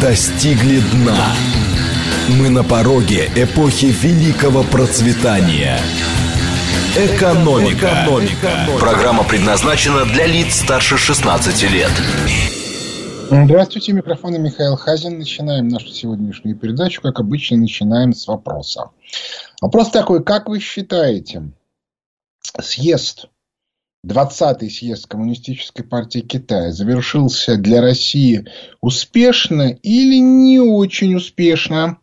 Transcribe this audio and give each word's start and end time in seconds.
достигли 0.00 0.80
дна. 0.92 1.34
Мы 2.38 2.48
на 2.48 2.62
пороге 2.62 3.30
эпохи 3.34 3.86
великого 3.86 4.62
процветания. 4.62 5.78
Экономика. 6.96 8.04
Экономика. 8.04 8.78
Программа 8.78 9.24
предназначена 9.24 10.04
для 10.04 10.26
лиц 10.26 10.60
старше 10.60 10.96
16 10.98 11.70
лет. 11.70 11.90
Здравствуйте, 13.30 13.92
микрофон 13.92 14.42
Михаил 14.42 14.76
Хазин. 14.76 15.18
Начинаем 15.18 15.68
нашу 15.68 15.88
сегодняшнюю 15.88 16.56
передачу. 16.56 17.00
Как 17.00 17.20
обычно, 17.20 17.58
начинаем 17.58 18.12
с 18.12 18.26
вопроса. 18.26 18.90
Вопрос 19.60 19.90
такой, 19.90 20.24
как 20.24 20.48
вы 20.48 20.58
считаете, 20.58 21.42
съезд 22.60 23.26
20-й 24.06 24.70
съезд 24.70 25.06
Коммунистической 25.06 25.84
партии 25.84 26.20
Китая 26.20 26.72
завершился 26.72 27.56
для 27.56 27.80
России 27.80 28.46
успешно 28.80 29.70
или 29.82 30.16
не 30.16 30.58
очень 30.58 31.14
успешно? 31.14 31.98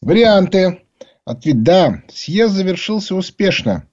Варианты. 0.00 0.80
Ответ 1.26 1.62
да, 1.62 2.02
съезд 2.08 2.54
завершился 2.54 3.14
успешно 3.14 3.88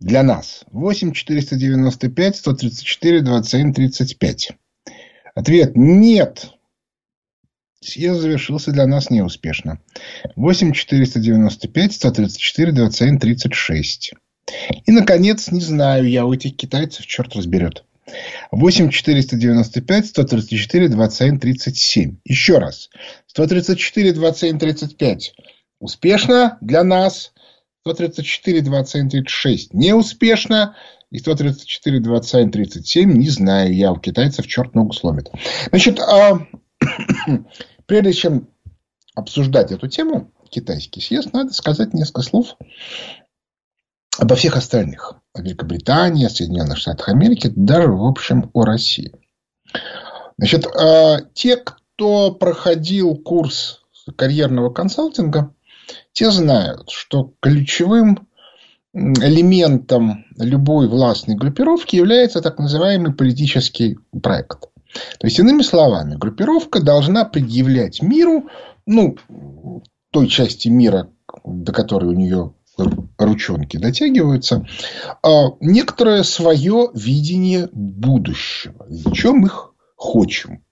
для 0.00 0.22
нас. 0.22 0.64
8 0.70 1.12
495 1.12 2.36
134 2.36 3.20
27 3.22 3.72
35. 3.72 4.48
Ответ 5.34 5.72
нет. 5.76 6.50
Съезд 7.80 8.20
завершился 8.20 8.72
для 8.72 8.86
нас 8.86 9.10
неуспешно. 9.10 9.80
8 10.36 10.72
495 10.72 11.92
134 11.92 12.72
27 12.72 13.18
36. 13.18 14.14
И, 14.86 14.92
наконец, 14.92 15.50
не 15.50 15.60
знаю 15.60 16.08
я 16.08 16.24
у 16.24 16.32
этих 16.32 16.56
китайцев, 16.56 17.06
черт 17.06 17.34
разберет. 17.34 17.84
8 18.52 18.90
495 18.90 20.06
134 20.06 20.88
27 20.88 21.38
37. 21.38 22.16
Еще 22.24 22.58
раз. 22.58 22.90
134 23.26 24.12
27 24.12 24.58
35. 24.58 25.34
Успешно 25.80 26.58
для 26.60 26.84
нас. 26.84 27.32
134 27.86 28.62
27 28.62 29.08
36. 29.10 29.74
Неуспешно. 29.74 30.76
И 31.10 31.18
134 31.18 32.00
27 32.00 32.50
37. 32.50 33.12
Не 33.12 33.28
знаю 33.30 33.74
я. 33.74 33.92
У 33.92 33.98
китайцев 33.98 34.46
черт 34.46 34.74
ногу 34.74 34.92
сломит. 34.92 35.30
Значит, 35.70 36.00
а... 36.00 36.46
прежде 37.86 38.12
чем 38.12 38.48
обсуждать 39.14 39.72
эту 39.72 39.88
тему, 39.88 40.30
китайский 40.50 41.00
съезд, 41.00 41.32
надо 41.32 41.52
сказать 41.52 41.94
несколько 41.94 42.22
слов 42.22 42.56
обо 44.18 44.34
всех 44.34 44.56
остальных. 44.56 45.14
О 45.32 45.40
Великобритании, 45.40 46.26
о 46.26 46.30
Соединенных 46.30 46.78
Штатах 46.78 47.08
Америки, 47.08 47.50
даже, 47.54 47.90
в 47.90 48.04
общем, 48.04 48.50
о 48.52 48.64
России. 48.64 49.12
Значит, 50.36 50.66
а, 50.66 51.20
те, 51.34 51.56
кто 51.56 52.32
проходил 52.32 53.16
курс 53.16 53.80
карьерного 54.16 54.70
консалтинга, 54.70 55.54
те 56.12 56.30
знают, 56.30 56.90
что 56.90 57.32
ключевым 57.40 58.28
элементом 58.94 60.24
любой 60.36 60.88
властной 60.88 61.36
группировки 61.36 61.96
является 61.96 62.40
так 62.40 62.58
называемый 62.58 63.12
политический 63.12 63.98
проект. 64.22 64.60
То 65.18 65.26
есть, 65.26 65.38
иными 65.38 65.62
словами, 65.62 66.16
группировка 66.16 66.80
должна 66.80 67.24
предъявлять 67.24 68.02
миру, 68.02 68.48
ну, 68.86 69.16
той 70.10 70.28
части 70.28 70.68
мира, 70.68 71.10
до 71.44 71.72
которой 71.72 72.06
у 72.06 72.16
нее 72.16 72.54
ручонки 73.18 73.76
дотягиваются, 73.76 74.66
а 75.22 75.48
некоторое 75.60 76.22
свое 76.22 76.90
видение 76.94 77.68
будущего. 77.72 78.86
Чем 79.12 79.44
их 79.44 79.74
хочем. 79.96 80.64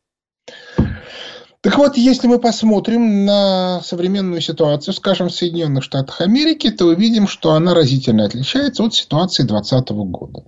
Так 1.61 1.79
вот, 1.79 1.97
если 1.97 2.29
мы 2.29 2.39
посмотрим 2.39 3.25
на 3.25 3.81
современную 3.83 4.41
ситуацию, 4.41 4.95
скажем, 4.95 5.29
в 5.29 5.35
Соединенных 5.35 5.83
Штатах 5.83 6.21
Америки, 6.21 6.71
то 6.71 6.87
увидим, 6.87 7.27
что 7.27 7.55
она 7.55 7.75
разительно 7.75 8.25
отличается 8.25 8.85
от 8.85 8.95
ситуации 8.95 9.43
2020 9.43 9.91
года. 10.09 10.45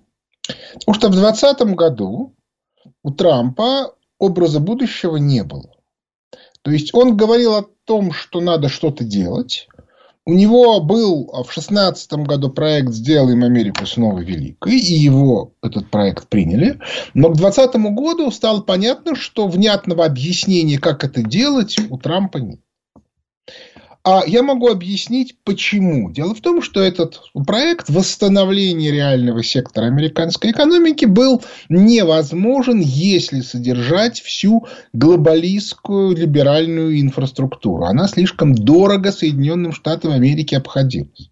Потому 0.75 0.95
что 0.95 1.09
в 1.09 1.13
2020 1.13 1.75
году 1.75 2.37
у 3.03 3.11
Трампа 3.11 3.95
образа 4.21 4.61
будущего 4.61 5.17
не 5.17 5.43
было. 5.43 5.73
То 6.63 6.71
есть 6.71 6.95
он 6.95 7.17
говорил 7.17 7.55
о 7.55 7.67
том, 7.85 8.13
что 8.13 8.41
надо 8.41 8.69
что-то 8.69 9.03
делать, 9.03 9.67
у 10.29 10.35
него 10.35 10.79
был 10.83 11.25
в 11.25 11.55
2016 11.55 12.13
году 12.27 12.51
проект 12.51 12.91
«Сделаем 12.91 13.45
Америку 13.45 13.87
снова 13.87 14.19
великой», 14.19 14.79
и 14.79 14.93
его 14.93 15.55
этот 15.63 15.91
проект 15.91 16.29
приняли. 16.29 16.79
Но 17.15 17.31
к 17.31 17.39
2020 17.39 17.95
году 17.95 18.31
стало 18.31 18.61
понятно, 18.61 19.17
что 19.17 19.49
внятного 19.49 20.05
объяснения, 20.05 20.79
как 20.79 21.03
это 21.03 21.23
делать, 21.23 21.79
у 21.89 21.97
Трампа 21.97 22.37
нет. 22.37 22.61
А 24.11 24.23
я 24.27 24.43
могу 24.43 24.69
объяснить, 24.71 25.37
почему. 25.45 26.11
Дело 26.11 26.35
в 26.35 26.41
том, 26.41 26.63
что 26.63 26.81
этот 26.81 27.21
проект 27.47 27.91
восстановления 27.91 28.91
реального 28.91 29.45
сектора 29.45 29.85
американской 29.85 30.51
экономики 30.51 31.05
был 31.05 31.43
невозможен, 31.69 32.81
если 32.81 33.43
содержать 33.43 34.19
всю 34.23 34.67
глобалистскую 34.95 36.17
либеральную 36.17 36.99
инфраструктуру. 37.03 37.85
Она 37.85 38.09
слишком 38.09 38.55
дорого 38.55 39.13
Соединенным 39.13 39.73
Штатам 39.73 40.13
Америки 40.13 40.55
обходилась. 40.55 41.31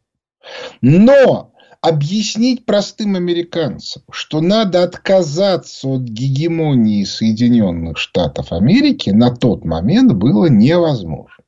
Но 0.83 1.55
объяснить 1.81 2.67
простым 2.67 3.17
американцам, 3.17 4.03
что 4.11 4.43
надо 4.43 4.83
отказаться 4.83 5.89
от 5.89 6.03
гегемонии 6.03 7.05
Соединенных 7.05 7.97
Штатов 7.97 8.53
Америки 8.53 9.09
на 9.09 9.35
тот 9.35 9.65
момент 9.65 10.13
было 10.13 10.51
невозможно. 10.51 11.46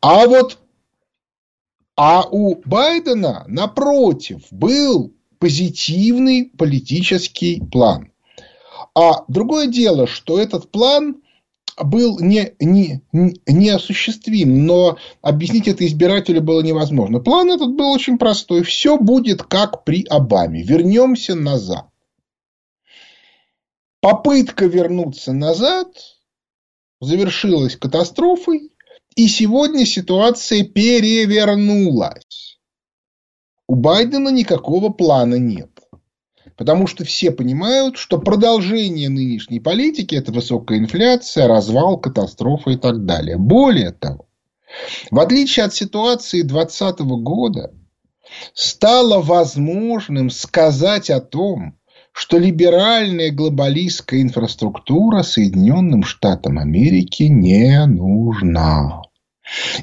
А 0.00 0.26
вот 0.26 0.58
а 1.96 2.24
у 2.30 2.56
Байдена, 2.64 3.44
напротив, 3.48 4.44
был 4.50 5.14
позитивный 5.38 6.46
политический 6.56 7.60
план. 7.60 8.12
А 8.94 9.24
другое 9.28 9.66
дело, 9.66 10.06
что 10.06 10.38
этот 10.38 10.70
план 10.70 11.22
был 11.82 12.18
не, 12.18 12.54
не, 12.60 13.70
осуществим, 13.70 14.66
но 14.66 14.98
объяснить 15.20 15.68
это 15.68 15.86
избирателю 15.86 16.42
было 16.42 16.60
невозможно. 16.60 17.20
План 17.20 17.50
этот 17.50 17.74
был 17.74 17.90
очень 17.90 18.18
простой. 18.18 18.62
Все 18.62 18.98
будет 18.98 19.42
как 19.42 19.84
при 19.84 20.04
Обаме. 20.04 20.62
Вернемся 20.62 21.34
назад. 21.34 21.88
Попытка 24.00 24.66
вернуться 24.66 25.32
назад 25.32 25.88
завершилась 27.00 27.76
катастрофой, 27.76 28.71
и 29.16 29.28
сегодня 29.28 29.86
ситуация 29.86 30.64
перевернулась. 30.64 32.58
У 33.68 33.74
Байдена 33.74 34.28
никакого 34.28 34.90
плана 34.90 35.36
нет. 35.36 35.70
Потому 36.56 36.86
что 36.86 37.04
все 37.04 37.30
понимают, 37.30 37.96
что 37.96 38.18
продолжение 38.18 39.08
нынешней 39.08 39.60
политики– 39.60 40.14
это 40.16 40.32
высокая 40.32 40.78
инфляция, 40.78 41.48
развал, 41.48 41.98
катастрофа 41.98 42.70
и 42.70 42.76
так 42.76 43.06
далее. 43.06 43.38
Более 43.38 43.92
того, 43.92 44.28
в 45.10 45.18
отличие 45.18 45.64
от 45.64 45.74
ситуации 45.74 46.42
2020 46.42 47.00
года, 47.22 47.74
стало 48.54 49.20
возможным 49.20 50.30
сказать 50.30 51.10
о 51.10 51.20
том, 51.20 51.78
что 52.12 52.38
либеральная 52.38 53.30
глобалистская 53.30 54.22
инфраструктура 54.22 55.22
Соединенным 55.22 56.04
Штатам 56.04 56.58
Америки 56.58 57.24
не 57.24 57.84
нужна. 57.86 59.02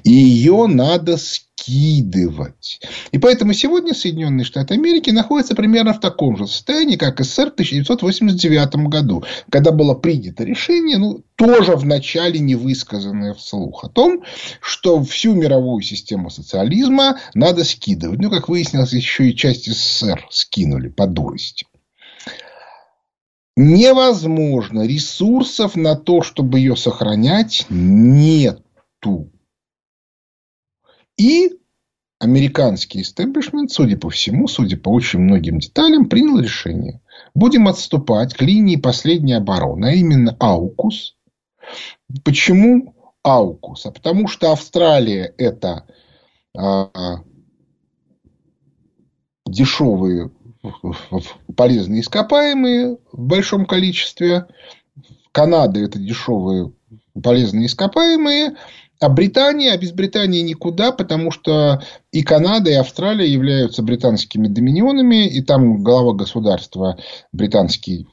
И 0.04 0.12
ее 0.12 0.68
надо 0.68 1.18
скидывать. 1.18 2.80
И 3.12 3.18
поэтому 3.18 3.54
сегодня 3.54 3.94
Соединенные 3.94 4.46
Штаты 4.46 4.76
Америки 4.76 5.10
находятся 5.10 5.54
примерно 5.54 5.94
в 5.94 6.00
таком 6.00 6.38
же 6.38 6.48
состоянии, 6.48 6.96
как 6.96 7.20
СССР 7.20 7.50
в 7.50 7.54
1989 7.54 8.88
году, 8.88 9.24
когда 9.52 9.72
было 9.72 9.94
принято 9.94 10.44
решение, 10.44 10.98
ну, 10.98 11.24
тоже 11.36 11.76
вначале 11.76 12.40
не 12.40 12.56
высказанное 12.56 13.34
вслух, 13.34 13.84
о 13.84 13.90
том, 13.90 14.24
что 14.62 15.04
всю 15.04 15.34
мировую 15.34 15.82
систему 15.82 16.30
социализма 16.30 17.20
надо 17.34 17.66
скидывать. 17.66 18.20
Ну, 18.20 18.30
как 18.30 18.50
выяснилось, 18.50 18.94
еще 18.94 19.30
и 19.30 19.36
часть 19.36 19.70
СССР 19.70 20.26
скинули 20.32 20.88
по 20.88 21.06
дурости 21.06 21.66
невозможно. 23.56 24.86
Ресурсов 24.86 25.76
на 25.76 25.96
то, 25.96 26.22
чтобы 26.22 26.60
ее 26.60 26.76
сохранять, 26.76 27.66
нету. 27.70 29.32
И 31.18 31.60
американский 32.20 33.02
истеблишмент, 33.02 33.72
судя 33.72 33.98
по 33.98 34.10
всему, 34.10 34.48
судя 34.48 34.78
по 34.78 34.90
очень 34.90 35.20
многим 35.20 35.60
деталям, 35.60 36.08
принял 36.08 36.40
решение. 36.40 37.02
Будем 37.34 37.68
отступать 37.68 38.34
к 38.34 38.42
линии 38.42 38.76
последней 38.76 39.34
обороны, 39.34 39.88
а 39.88 39.92
именно 39.94 40.36
АУКУС. 40.40 41.18
Почему 42.24 42.96
АУКУС? 43.24 43.86
А 43.86 43.92
потому 43.92 44.28
что 44.28 44.52
Австралия 44.52 45.34
это 45.38 45.86
а, 46.58 47.24
дешевые 49.46 50.32
полезные 51.56 52.02
ископаемые 52.02 52.98
в 53.12 53.22
большом 53.22 53.66
количестве. 53.66 54.48
Канада– 55.32 55.80
это 55.82 56.00
дешевые 56.00 56.72
полезные 57.22 57.68
ископаемые, 57.68 58.56
а 59.00 59.10
Британия, 59.10 59.74
а 59.74 59.78
без 59.78 59.92
Британии 59.92 60.42
никуда, 60.42 60.92
потому 60.92 61.32
что 61.32 61.82
и 62.12 62.22
Канада, 62.22 62.70
и 62.70 62.74
Австралия 62.74 63.28
являются 63.28 63.82
британскими 63.82 64.48
доминионами, 64.48 65.28
и 65.28 65.42
там 65.42 65.84
глава 65.84 66.14
государства 66.14 66.98
британский 67.32 68.08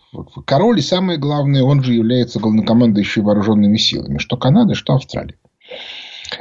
король, 0.44 0.78
и 0.78 0.82
самое 0.82 1.18
главное, 1.18 1.64
он 1.64 1.82
же 1.82 1.94
является 1.94 2.38
главнокомандующим 2.38 3.24
вооруженными 3.24 3.76
силами, 3.76 4.18
что 4.18 4.36
Канада, 4.36 4.74
что 4.74 4.94
Австралия. 4.94 5.38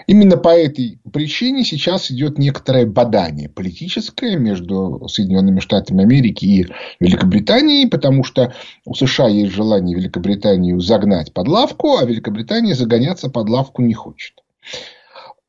Именно 0.08 0.38
по 0.38 0.50
этой 0.50 1.00
причине 1.12 1.64
сейчас 1.64 2.12
идет 2.12 2.38
некоторое 2.38 2.86
бадание 2.86 3.50
политическое 3.50 4.36
между 4.38 5.08
Соединенными 5.08 5.60
Штатами 5.60 6.04
Америки 6.04 6.46
и 6.46 6.68
Великобританией, 7.00 7.88
потому 7.88 8.24
что 8.24 8.54
у 8.86 8.94
США 8.94 9.28
есть 9.28 9.54
желание 9.54 9.96
Великобританию 9.96 10.80
загнать 10.80 11.34
под 11.34 11.48
лавку, 11.48 11.98
а 11.98 12.06
Великобритания 12.06 12.76
загоняться 12.76 13.30
под 13.30 13.50
лавку 13.50 13.82
не 13.82 13.94
хочет. 13.94 14.34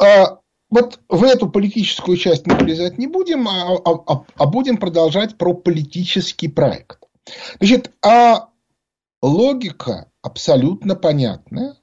А 0.03 0.39
вот 0.69 1.01
в 1.09 1.23
эту 1.25 1.49
политическую 1.49 2.17
часть 2.17 2.47
мы 2.47 2.57
влезать 2.57 2.99
не 2.99 3.07
будем, 3.07 3.49
а, 3.49 3.77
а, 3.85 3.91
а, 4.07 4.25
а 4.37 4.47
будем 4.47 4.77
продолжать 4.79 5.39
про 5.39 5.55
политический 5.55 6.49
проект. 6.49 6.99
Значит, 7.59 7.93
а 8.05 8.49
логика 9.23 10.11
абсолютно 10.23 10.97
понятная. 10.97 11.77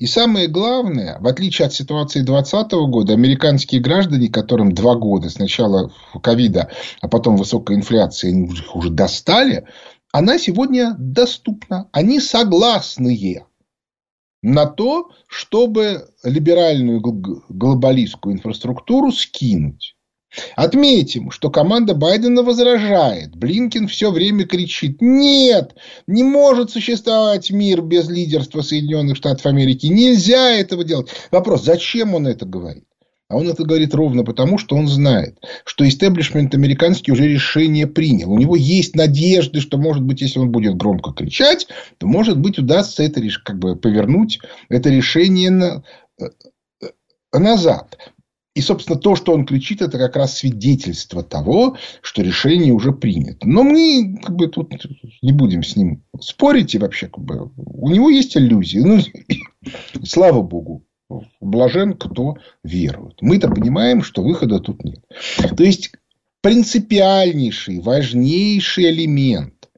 И 0.00 0.06
самое 0.06 0.48
главное, 0.48 1.18
в 1.20 1.26
отличие 1.26 1.66
от 1.66 1.74
ситуации 1.74 2.22
2020 2.22 2.72
года, 2.90 3.12
американские 3.12 3.82
граждане, 3.82 4.30
которым 4.30 4.72
два 4.72 4.94
года 4.94 5.28
сначала 5.28 5.92
ковида, 6.22 6.70
а 7.02 7.08
потом 7.08 7.36
высокая 7.36 7.76
инфляция 7.76 8.30
их 8.30 8.74
уже 8.74 8.88
достали, 8.88 9.66
она 10.10 10.38
сегодня 10.38 10.94
доступна. 10.98 11.90
Они 11.92 12.18
согласные 12.18 13.44
на 14.42 14.64
то, 14.64 15.10
чтобы 15.26 16.08
либеральную 16.24 17.02
глобалистскую 17.50 18.36
инфраструктуру 18.36 19.12
скинуть. 19.12 19.96
Отметим, 20.56 21.30
что 21.30 21.50
команда 21.50 21.94
Байдена 21.94 22.42
возражает. 22.42 23.34
Блинкин 23.34 23.88
все 23.88 24.10
время 24.10 24.46
кричит, 24.46 24.98
нет, 25.00 25.74
не 26.06 26.22
может 26.22 26.70
существовать 26.70 27.50
мир 27.50 27.82
без 27.82 28.08
лидерства 28.08 28.62
Соединенных 28.62 29.16
Штатов 29.16 29.46
Америки. 29.46 29.86
Нельзя 29.86 30.50
этого 30.50 30.84
делать. 30.84 31.10
Вопрос, 31.30 31.64
зачем 31.64 32.14
он 32.14 32.26
это 32.26 32.46
говорит? 32.46 32.84
А 33.30 33.36
он 33.36 33.48
это 33.48 33.62
говорит 33.62 33.94
ровно 33.94 34.24
потому, 34.24 34.58
что 34.58 34.74
он 34.74 34.88
знает, 34.88 35.38
что 35.64 35.86
истеблишмент 35.86 36.52
американский 36.52 37.12
уже 37.12 37.28
решение 37.28 37.86
принял. 37.86 38.32
У 38.32 38.38
него 38.38 38.56
есть 38.56 38.96
надежды, 38.96 39.60
что, 39.60 39.78
может 39.78 40.02
быть, 40.02 40.20
если 40.20 40.40
он 40.40 40.50
будет 40.50 40.76
громко 40.76 41.12
кричать, 41.12 41.68
то, 41.98 42.08
может 42.08 42.38
быть, 42.38 42.58
удастся 42.58 43.04
это 43.04 43.22
как 43.44 43.60
бы 43.60 43.76
повернуть 43.76 44.40
это 44.68 44.90
решение 44.90 45.50
на, 45.50 45.84
э, 46.20 46.24
э, 46.82 47.38
назад. 47.38 47.96
И, 48.54 48.62
собственно, 48.62 48.98
то, 48.98 49.14
что 49.14 49.32
он 49.32 49.46
кричит, 49.46 49.80
это 49.80 49.96
как 49.96 50.16
раз 50.16 50.38
свидетельство 50.38 51.22
того, 51.22 51.76
что 52.02 52.22
решение 52.22 52.72
уже 52.72 52.92
принято. 52.92 53.46
Но 53.46 53.62
мы 53.62 54.18
как 54.22 54.34
бы 54.34 54.48
тут 54.48 54.74
не 55.22 55.32
будем 55.32 55.62
с 55.62 55.76
ним 55.76 56.02
спорить. 56.20 56.74
И 56.74 56.78
вообще, 56.78 57.06
как 57.06 57.22
бы, 57.22 57.52
у 57.56 57.88
него 57.90 58.10
есть 58.10 58.36
иллюзии. 58.36 58.80
Ну, 58.80 59.00
слава 60.04 60.42
богу. 60.42 60.84
Блажен, 61.40 61.94
кто 61.94 62.36
верует. 62.64 63.18
Мы-то 63.20 63.48
понимаем, 63.48 64.02
что 64.02 64.22
выхода 64.22 64.58
тут 64.58 64.84
нет. 64.84 65.04
То 65.56 65.62
есть, 65.62 65.92
принципиальнейший, 66.40 67.80
важнейший 67.80 68.90
элемент 68.90 69.68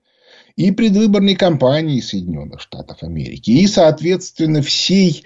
и 0.56 0.70
предвыборной 0.70 1.34
кампании 1.34 2.00
Соединенных 2.00 2.60
Штатов 2.60 3.02
Америки, 3.02 3.50
и, 3.50 3.66
соответственно, 3.66 4.62
всей 4.62 5.24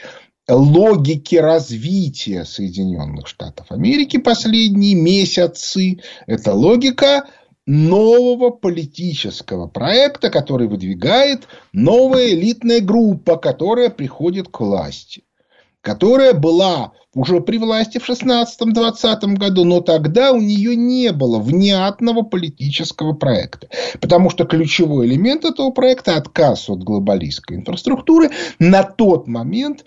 логики 0.48 1.36
развития 1.36 2.44
Соединенных 2.44 3.26
Штатов 3.26 3.66
Америки 3.70 4.18
последние 4.18 4.94
месяцы. 4.94 6.00
Это 6.26 6.54
логика 6.54 7.26
нового 7.66 8.50
политического 8.50 9.66
проекта, 9.66 10.30
который 10.30 10.68
выдвигает 10.68 11.48
новая 11.72 12.28
элитная 12.30 12.80
группа, 12.80 13.36
которая 13.36 13.90
приходит 13.90 14.48
к 14.48 14.60
власти. 14.60 15.24
Которая 15.80 16.32
была 16.32 16.92
уже 17.14 17.40
при 17.40 17.58
власти 17.58 17.98
в 17.98 18.08
16-20 18.08 19.36
году, 19.36 19.64
но 19.64 19.80
тогда 19.80 20.32
у 20.32 20.40
нее 20.40 20.76
не 20.76 21.12
было 21.12 21.38
внятного 21.38 22.22
политического 22.22 23.14
проекта. 23.14 23.68
Потому 24.00 24.30
что 24.30 24.44
ключевой 24.44 25.06
элемент 25.06 25.44
этого 25.44 25.70
проекта– 25.70 26.16
отказ 26.16 26.68
от 26.68 26.82
глобалистской 26.82 27.56
инфраструктуры 27.56 28.30
на 28.58 28.82
тот 28.82 29.28
момент 29.28 29.84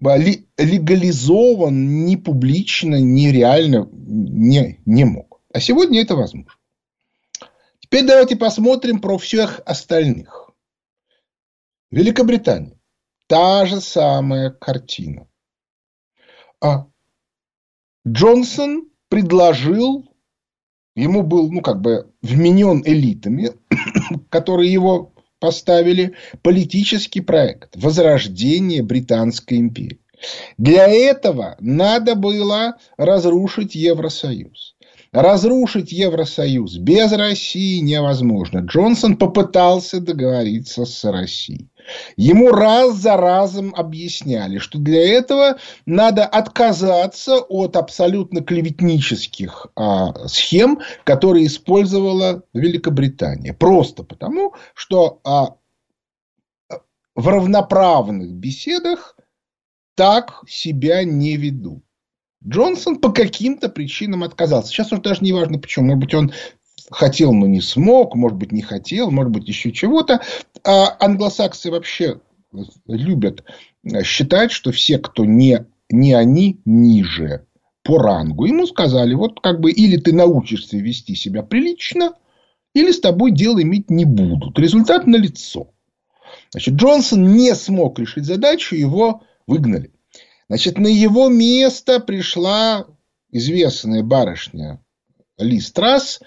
легализован 0.00 2.06
ни 2.06 2.16
публично, 2.16 3.00
ни 3.00 3.28
реально 3.28 3.88
не, 3.92 4.80
не 4.86 5.04
мог. 5.04 5.40
А 5.52 5.60
сегодня 5.60 6.00
это 6.00 6.16
возможно. 6.16 6.52
Теперь 7.80 8.06
давайте 8.06 8.36
посмотрим 8.36 9.00
про 9.00 9.18
всех 9.18 9.60
остальных. 9.66 10.50
Великобритания. 11.90 12.78
Та 13.26 13.66
же 13.66 13.80
самая 13.80 14.50
картина. 14.50 15.28
А 16.60 16.86
Джонсон 18.06 18.88
предложил, 19.08 20.08
ему 20.94 21.22
был, 21.22 21.50
ну, 21.50 21.62
как 21.62 21.80
бы 21.80 22.12
вменен 22.22 22.82
элитами, 22.84 23.50
которые 24.30 24.72
его 24.72 25.12
поставили 25.40 26.14
политический 26.42 27.20
проект 27.20 27.74
возрождения 27.74 28.82
Британской 28.82 29.58
империи. 29.58 29.98
Для 30.58 30.86
этого 30.86 31.56
надо 31.60 32.14
было 32.14 32.76
разрушить 32.96 33.74
Евросоюз. 33.74 34.76
Разрушить 35.12 35.90
Евросоюз 35.90 36.76
без 36.76 37.10
России 37.12 37.80
невозможно. 37.80 38.60
Джонсон 38.60 39.16
попытался 39.16 40.00
договориться 40.00 40.84
с 40.84 41.04
Россией. 41.10 41.69
Ему 42.16 42.50
раз 42.50 42.96
за 42.96 43.16
разом 43.16 43.74
объясняли, 43.74 44.58
что 44.58 44.78
для 44.78 45.00
этого 45.16 45.58
надо 45.86 46.24
отказаться 46.24 47.38
от 47.38 47.76
абсолютно 47.76 48.42
клеветнических 48.42 49.66
а, 49.76 50.28
схем, 50.28 50.80
которые 51.04 51.46
использовала 51.46 52.42
Великобритания. 52.52 53.52
Просто 53.54 54.02
потому, 54.02 54.54
что 54.74 55.20
а, 55.24 55.54
в 57.14 57.28
равноправных 57.28 58.32
беседах 58.32 59.16
так 59.94 60.42
себя 60.48 61.04
не 61.04 61.36
ведут. 61.36 61.84
Джонсон 62.46 62.96
по 62.96 63.12
каким-то 63.12 63.68
причинам 63.68 64.22
отказался. 64.22 64.70
Сейчас 64.70 64.92
уже 64.92 65.02
даже 65.02 65.22
не 65.22 65.32
важно 65.32 65.58
почему. 65.58 65.86
Может 65.86 66.00
быть, 66.00 66.14
он 66.14 66.32
хотел, 66.90 67.32
но 67.32 67.46
не 67.46 67.60
смог, 67.60 68.14
может 68.14 68.36
быть, 68.38 68.52
не 68.52 68.62
хотел, 68.62 69.10
может 69.10 69.32
быть, 69.32 69.48
еще 69.48 69.72
чего-то. 69.72 70.20
А 70.64 70.96
англосаксы 70.98 71.70
вообще 71.70 72.20
любят 72.86 73.44
считать, 74.04 74.50
что 74.52 74.72
все, 74.72 74.98
кто 74.98 75.24
не, 75.24 75.66
не 75.88 76.12
они, 76.12 76.60
ниже 76.64 77.46
по 77.82 77.98
рангу. 77.98 78.44
Ему 78.44 78.66
сказали, 78.66 79.14
вот 79.14 79.40
как 79.40 79.60
бы 79.60 79.70
или 79.70 79.96
ты 79.96 80.12
научишься 80.12 80.76
вести 80.76 81.14
себя 81.14 81.42
прилично, 81.42 82.14
или 82.74 82.92
с 82.92 83.00
тобой 83.00 83.32
дело 83.32 83.62
иметь 83.62 83.90
не 83.90 84.04
будут. 84.04 84.58
Результат 84.58 85.06
налицо. 85.06 85.72
Значит, 86.50 86.74
Джонсон 86.74 87.32
не 87.32 87.54
смог 87.54 87.98
решить 87.98 88.24
задачу, 88.24 88.76
его 88.76 89.22
выгнали. 89.46 89.92
Значит, 90.48 90.78
на 90.78 90.88
его 90.88 91.28
место 91.28 92.00
пришла 92.00 92.86
известная 93.30 94.02
барышня 94.02 94.80
Ли 95.38 95.60
Страсс, 95.60 96.20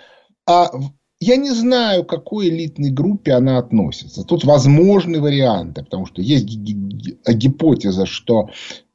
а 0.48 0.72
я 1.20 1.38
не 1.38 1.52
знаю, 1.52 2.04
к 2.04 2.10
какой 2.10 2.50
элитной 2.50 2.92
группе 2.92 3.32
она 3.34 3.58
относится. 3.58 4.24
Тут 4.24 4.44
возможны 4.44 5.22
варианты, 5.22 5.84
потому 5.84 6.06
что 6.06 6.22
есть 6.22 6.46
гипотеза, 6.46 8.06
что 8.06 8.50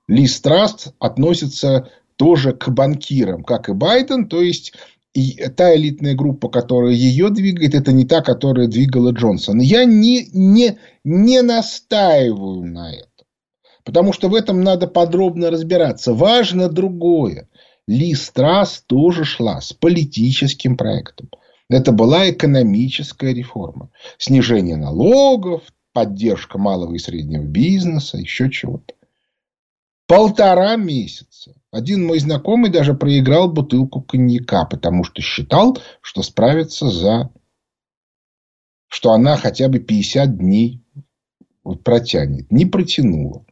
Ли 0.08 0.26
Страст 0.26 0.92
относится 0.98 1.88
тоже 2.16 2.52
к 2.52 2.68
банкирам, 2.68 3.44
как 3.44 3.68
и 3.68 3.72
Байден, 3.72 4.28
то 4.28 4.42
есть 4.42 4.74
и 5.14 5.48
та 5.48 5.74
элитная 5.74 6.14
группа, 6.14 6.48
которая 6.48 6.92
ее 6.92 7.30
двигает, 7.30 7.74
это 7.74 7.92
не 7.92 8.04
та, 8.04 8.20
которая 8.20 8.66
двигала 8.66 9.10
Джонсона. 9.10 9.62
Я 9.62 9.84
не, 9.84 10.28
не, 10.32 10.78
не 11.02 11.42
настаиваю 11.42 12.62
на 12.64 12.92
этом. 12.92 13.26
Потому 13.84 14.12
что 14.12 14.28
в 14.28 14.34
этом 14.34 14.60
надо 14.60 14.86
подробно 14.86 15.50
разбираться. 15.50 16.12
Важно 16.12 16.68
другое. 16.68 17.48
Ли 17.88 18.14
Страс 18.14 18.84
тоже 18.86 19.24
шла 19.24 19.62
с 19.62 19.72
политическим 19.72 20.76
проектом. 20.76 21.30
Это 21.70 21.90
была 21.90 22.28
экономическая 22.30 23.32
реформа. 23.32 23.90
Снижение 24.18 24.76
налогов, 24.76 25.62
поддержка 25.94 26.58
малого 26.58 26.94
и 26.94 26.98
среднего 26.98 27.44
бизнеса, 27.44 28.18
еще 28.18 28.50
чего-то. 28.50 28.94
Полтора 30.06 30.76
месяца. 30.76 31.54
Один 31.70 32.06
мой 32.06 32.18
знакомый 32.18 32.70
даже 32.70 32.92
проиграл 32.92 33.50
бутылку 33.50 34.02
коньяка, 34.02 34.66
потому 34.66 35.02
что 35.02 35.22
считал, 35.22 35.78
что 36.02 36.22
справится 36.22 36.90
за... 36.90 37.30
Что 38.88 39.12
она 39.12 39.38
хотя 39.38 39.68
бы 39.68 39.78
50 39.78 40.36
дней 40.36 40.82
протянет. 41.84 42.52
Не 42.52 42.66
протянула. 42.66 43.46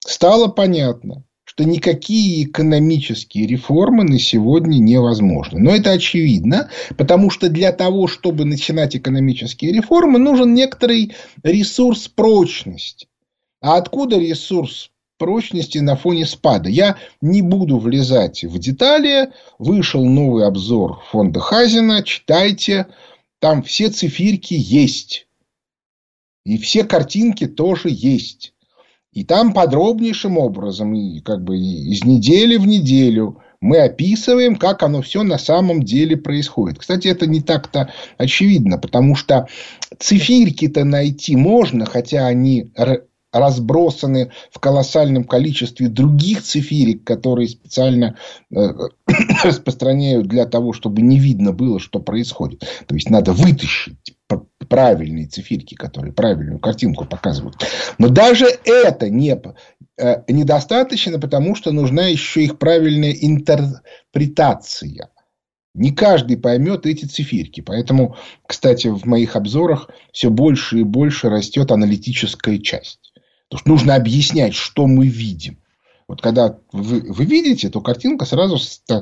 стало 0.00 0.48
понятно, 0.48 1.25
что 1.56 1.64
никакие 1.64 2.44
экономические 2.44 3.46
реформы 3.46 4.04
на 4.04 4.18
сегодня 4.18 4.76
невозможны. 4.76 5.58
Но 5.58 5.74
это 5.74 5.92
очевидно, 5.92 6.68
потому 6.98 7.30
что 7.30 7.48
для 7.48 7.72
того, 7.72 8.08
чтобы 8.08 8.44
начинать 8.44 8.94
экономические 8.94 9.72
реформы, 9.72 10.18
нужен 10.18 10.52
некоторый 10.52 11.14
ресурс 11.42 12.08
прочности. 12.08 13.08
А 13.62 13.78
откуда 13.78 14.18
ресурс 14.18 14.90
прочности 15.16 15.78
на 15.78 15.96
фоне 15.96 16.26
спада? 16.26 16.68
Я 16.68 16.98
не 17.22 17.40
буду 17.40 17.78
влезать 17.78 18.44
в 18.44 18.58
детали. 18.58 19.32
Вышел 19.58 20.04
новый 20.04 20.46
обзор 20.46 21.00
фонда 21.10 21.40
Хазина. 21.40 22.02
Читайте. 22.02 22.86
Там 23.40 23.62
все 23.62 23.88
циферки 23.88 24.52
есть. 24.52 25.26
И 26.44 26.58
все 26.58 26.84
картинки 26.84 27.46
тоже 27.46 27.88
есть. 27.90 28.52
И 29.16 29.24
там 29.24 29.54
подробнейшим 29.54 30.36
образом, 30.36 30.92
и 30.92 31.20
как 31.20 31.42
бы 31.42 31.56
из 31.56 32.04
недели 32.04 32.58
в 32.58 32.66
неделю 32.66 33.40
мы 33.62 33.78
описываем, 33.78 34.56
как 34.56 34.82
оно 34.82 35.00
все 35.00 35.22
на 35.22 35.38
самом 35.38 35.82
деле 35.82 36.18
происходит. 36.18 36.80
Кстати, 36.80 37.08
это 37.08 37.26
не 37.26 37.40
так-то 37.40 37.90
очевидно, 38.18 38.76
потому 38.76 39.14
что 39.14 39.48
цифирки-то 39.98 40.84
найти 40.84 41.34
можно, 41.34 41.86
хотя 41.86 42.26
они 42.26 42.70
разбросаны 43.32 44.32
в 44.50 44.58
колоссальном 44.60 45.24
количестве 45.24 45.88
других 45.88 46.42
цифирик, 46.42 47.02
которые 47.02 47.48
специально 47.48 48.16
э, 48.54 48.68
распространяют 49.44 50.26
для 50.26 50.44
того, 50.44 50.74
чтобы 50.74 51.00
не 51.00 51.18
видно 51.18 51.52
было, 51.52 51.80
что 51.80 52.00
происходит. 52.00 52.66
То 52.86 52.94
есть 52.94 53.08
надо 53.08 53.32
вытащить 53.32 54.15
правильные 54.68 55.26
цифирки, 55.26 55.74
которые 55.74 56.12
правильную 56.12 56.58
картинку 56.58 57.04
показывают. 57.04 57.56
Но 57.98 58.08
даже 58.08 58.46
это 58.64 59.08
не, 59.08 59.40
э, 59.98 60.22
недостаточно, 60.28 61.18
потому 61.18 61.54
что 61.54 61.72
нужна 61.72 62.06
еще 62.06 62.44
их 62.44 62.58
правильная 62.58 63.12
интерпретация. 63.12 65.10
Не 65.74 65.92
каждый 65.92 66.38
поймет 66.38 66.86
эти 66.86 67.04
циферки. 67.04 67.60
Поэтому, 67.60 68.16
кстати, 68.46 68.88
в 68.88 69.04
моих 69.04 69.36
обзорах 69.36 69.90
все 70.12 70.30
больше 70.30 70.80
и 70.80 70.84
больше 70.84 71.28
растет 71.28 71.70
аналитическая 71.70 72.58
часть. 72.58 73.12
Потому 73.48 73.60
что 73.60 73.68
нужно 73.68 73.94
объяснять, 73.94 74.54
что 74.54 74.86
мы 74.86 75.06
видим. 75.06 75.58
Вот 76.08 76.22
когда 76.22 76.58
вы, 76.72 77.00
вы 77.00 77.24
видите, 77.24 77.68
то 77.68 77.80
картинка 77.80 78.24
сразу 78.24 78.58
э, 78.90 79.00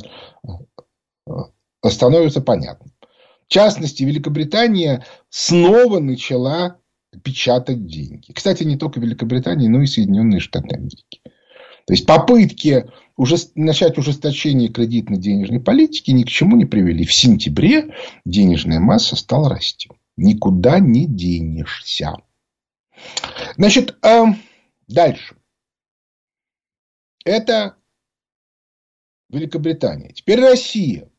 становится 1.91 2.41
понятной. 2.41 2.93
В 3.49 3.53
частности, 3.53 4.03
Великобритания 4.03 5.05
снова 5.29 6.01
начала 6.01 6.79
печатать 7.23 7.87
деньги. 7.87 8.33
Кстати, 8.33 8.65
не 8.65 8.77
только 8.77 9.01
Великобритания, 9.01 9.69
но 9.69 9.83
и 9.83 9.87
Соединенные 9.87 10.41
Штаты 10.41 10.77
Америки. 10.77 11.21
То 11.87 11.93
есть 11.93 12.07
попытки 12.07 12.91
уже, 13.17 13.37
начать 13.55 13.99
ужесточение 13.99 14.69
кредитно-денежной 14.69 15.61
политики 15.61 16.11
ни 16.11 16.23
к 16.23 16.29
чему 16.29 16.57
не 16.57 16.65
привели. 16.65 17.05
В 17.05 17.13
сентябре 17.13 17.95
денежная 18.25 18.81
масса 18.81 19.17
стала 19.17 19.51
расти. 19.51 19.91
Никуда 20.17 20.79
не 20.79 21.07
денешься. 21.07 22.17
Значит, 23.57 23.97
э, 24.03 24.25
дальше. 24.89 25.37
Это 27.25 27.77
Великобритания. 29.29 30.13
Теперь 30.13 30.41
Россия. 30.41 31.11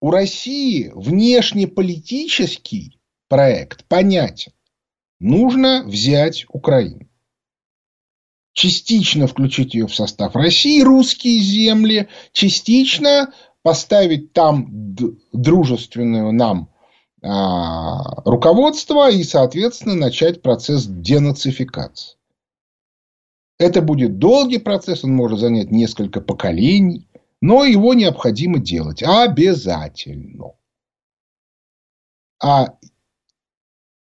У 0.00 0.10
России 0.10 0.92
внешнеполитический 0.94 3.00
проект 3.28 3.84
понятен. 3.86 4.52
Нужно 5.18 5.82
взять 5.84 6.46
Украину. 6.48 7.08
Частично 8.52 9.26
включить 9.26 9.74
ее 9.74 9.86
в 9.86 9.94
состав 9.94 10.36
России, 10.36 10.82
русские 10.82 11.40
земли, 11.40 12.08
частично 12.32 13.32
поставить 13.62 14.32
там 14.32 14.94
дружественную 15.32 16.32
нам 16.32 16.70
а, 17.22 18.22
руководство 18.24 19.10
и, 19.10 19.24
соответственно, 19.24 19.94
начать 19.94 20.42
процесс 20.42 20.86
денацификации. 20.86 22.16
Это 23.58 23.82
будет 23.82 24.18
долгий 24.18 24.58
процесс, 24.58 25.02
он 25.02 25.14
может 25.14 25.40
занять 25.40 25.72
несколько 25.72 26.20
поколений. 26.20 27.07
Но 27.40 27.64
его 27.64 27.94
необходимо 27.94 28.58
делать 28.58 29.02
обязательно. 29.02 30.54
А, 32.42 32.76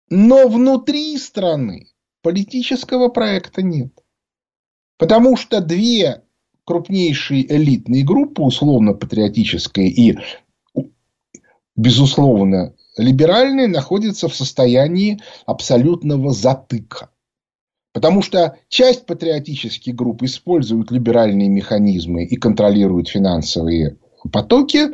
но 0.09 0.49
внутри 0.49 1.17
страны 1.19 1.89
политического 2.23 3.09
проекта 3.09 3.63
нет. 3.63 3.93
Потому 4.97 5.37
что 5.37 5.61
две 5.61 6.23
крупнейшие 6.65 7.53
элитные 7.53 8.05
группы, 8.05 8.43
условно-патриотическая 8.43 9.87
и, 9.87 10.17
безусловно, 11.77 12.75
либеральные, 12.97 13.69
находятся 13.69 14.29
в 14.29 14.35
состоянии 14.35 15.21
абсолютного 15.47 16.33
затыка. 16.33 17.11
Потому 17.95 18.23
что 18.23 18.59
часть 18.69 19.07
патриотических 19.07 19.95
групп 19.95 20.25
используют 20.25 20.91
либеральные 20.91 21.49
механизмы 21.49 22.25
и 22.25 22.35
контролируют 22.35 23.09
финансовые 23.09 23.99
потоки, 24.33 24.89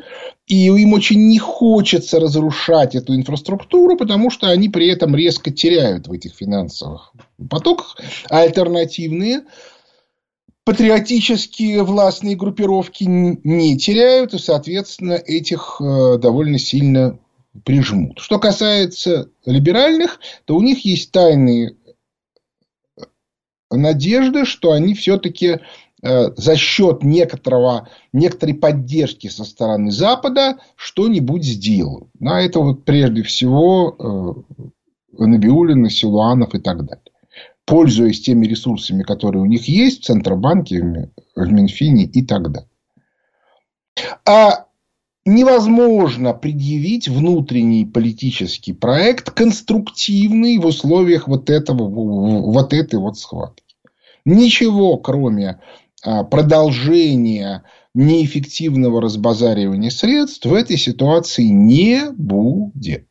и 0.47 0.66
им 0.66 0.92
очень 0.92 1.26
не 1.26 1.38
хочется 1.38 2.21
разрушать 2.21 2.95
эту 2.95 3.16
инфраструктуру, 3.16 3.97
потому 3.97 4.28
что 4.28 4.50
они 4.50 4.69
при 4.69 4.88
этом 4.88 5.16
резко 5.16 5.50
теряют 5.50 6.09
в 6.09 6.12
этих 6.12 6.35
финансовых 6.35 7.12
потоках. 7.49 7.97
А 8.28 8.40
альтернативные 8.40 9.45
патриотические 10.64 11.83
властные 11.85 12.37
группировки 12.37 13.04
не 13.04 13.78
теряют, 13.78 14.35
и, 14.35 14.38
соответственно, 14.38 15.12
этих 15.12 15.80
э, 15.80 16.19
довольно 16.19 16.59
сильно 16.59 17.19
прижмут. 17.64 18.19
Что 18.19 18.38
касается 18.38 19.30
либеральных, 19.45 20.21
то 20.45 20.57
у 20.57 20.62
них 20.62 20.85
есть 20.85 21.11
тайные 21.12 21.76
надежды, 23.70 24.44
что 24.44 24.72
они 24.72 24.94
все-таки 24.94 25.60
э, 26.02 26.30
за 26.36 26.56
счет 26.56 27.02
некоторого, 27.02 27.88
некоторой 28.12 28.54
поддержки 28.54 29.28
со 29.28 29.44
стороны 29.44 29.90
Запада 29.90 30.58
что-нибудь 30.76 31.44
сделают. 31.44 32.08
На 32.18 32.42
это 32.42 32.60
вот 32.60 32.84
прежде 32.84 33.22
всего 33.22 34.44
э, 35.18 35.24
Набиулина, 35.24 35.90
Силуанов 35.90 36.54
и 36.54 36.58
так 36.58 36.84
далее. 36.84 37.04
Пользуясь 37.64 38.22
теми 38.22 38.46
ресурсами, 38.46 39.02
которые 39.02 39.42
у 39.42 39.46
них 39.46 39.68
есть 39.68 40.02
в 40.02 40.06
Центробанке, 40.06 41.10
в 41.36 41.52
Минфине 41.52 42.04
и 42.04 42.24
так 42.24 42.50
далее. 42.50 42.68
А 44.26 44.66
невозможно 45.34 46.34
предъявить 46.34 47.08
внутренний 47.08 47.87
политический 47.87 48.72
проект 48.72 49.30
конструктивный 49.30 50.58
в 50.58 50.66
условиях 50.66 51.28
вот, 51.28 51.50
этого, 51.50 51.88
вот 51.88 52.72
этой 52.72 52.99
вот 52.99 53.18
схватки. 53.18 53.76
Ничего, 54.25 54.96
кроме 54.99 55.60
а, 56.02 56.25
продолжения 56.25 57.64
неэффективного 57.94 59.00
разбазаривания 59.00 59.90
средств 59.90 60.46
в 60.46 60.54
этой 60.54 60.76
ситуации 60.76 61.44
не 61.44 62.10
будет. 62.10 63.06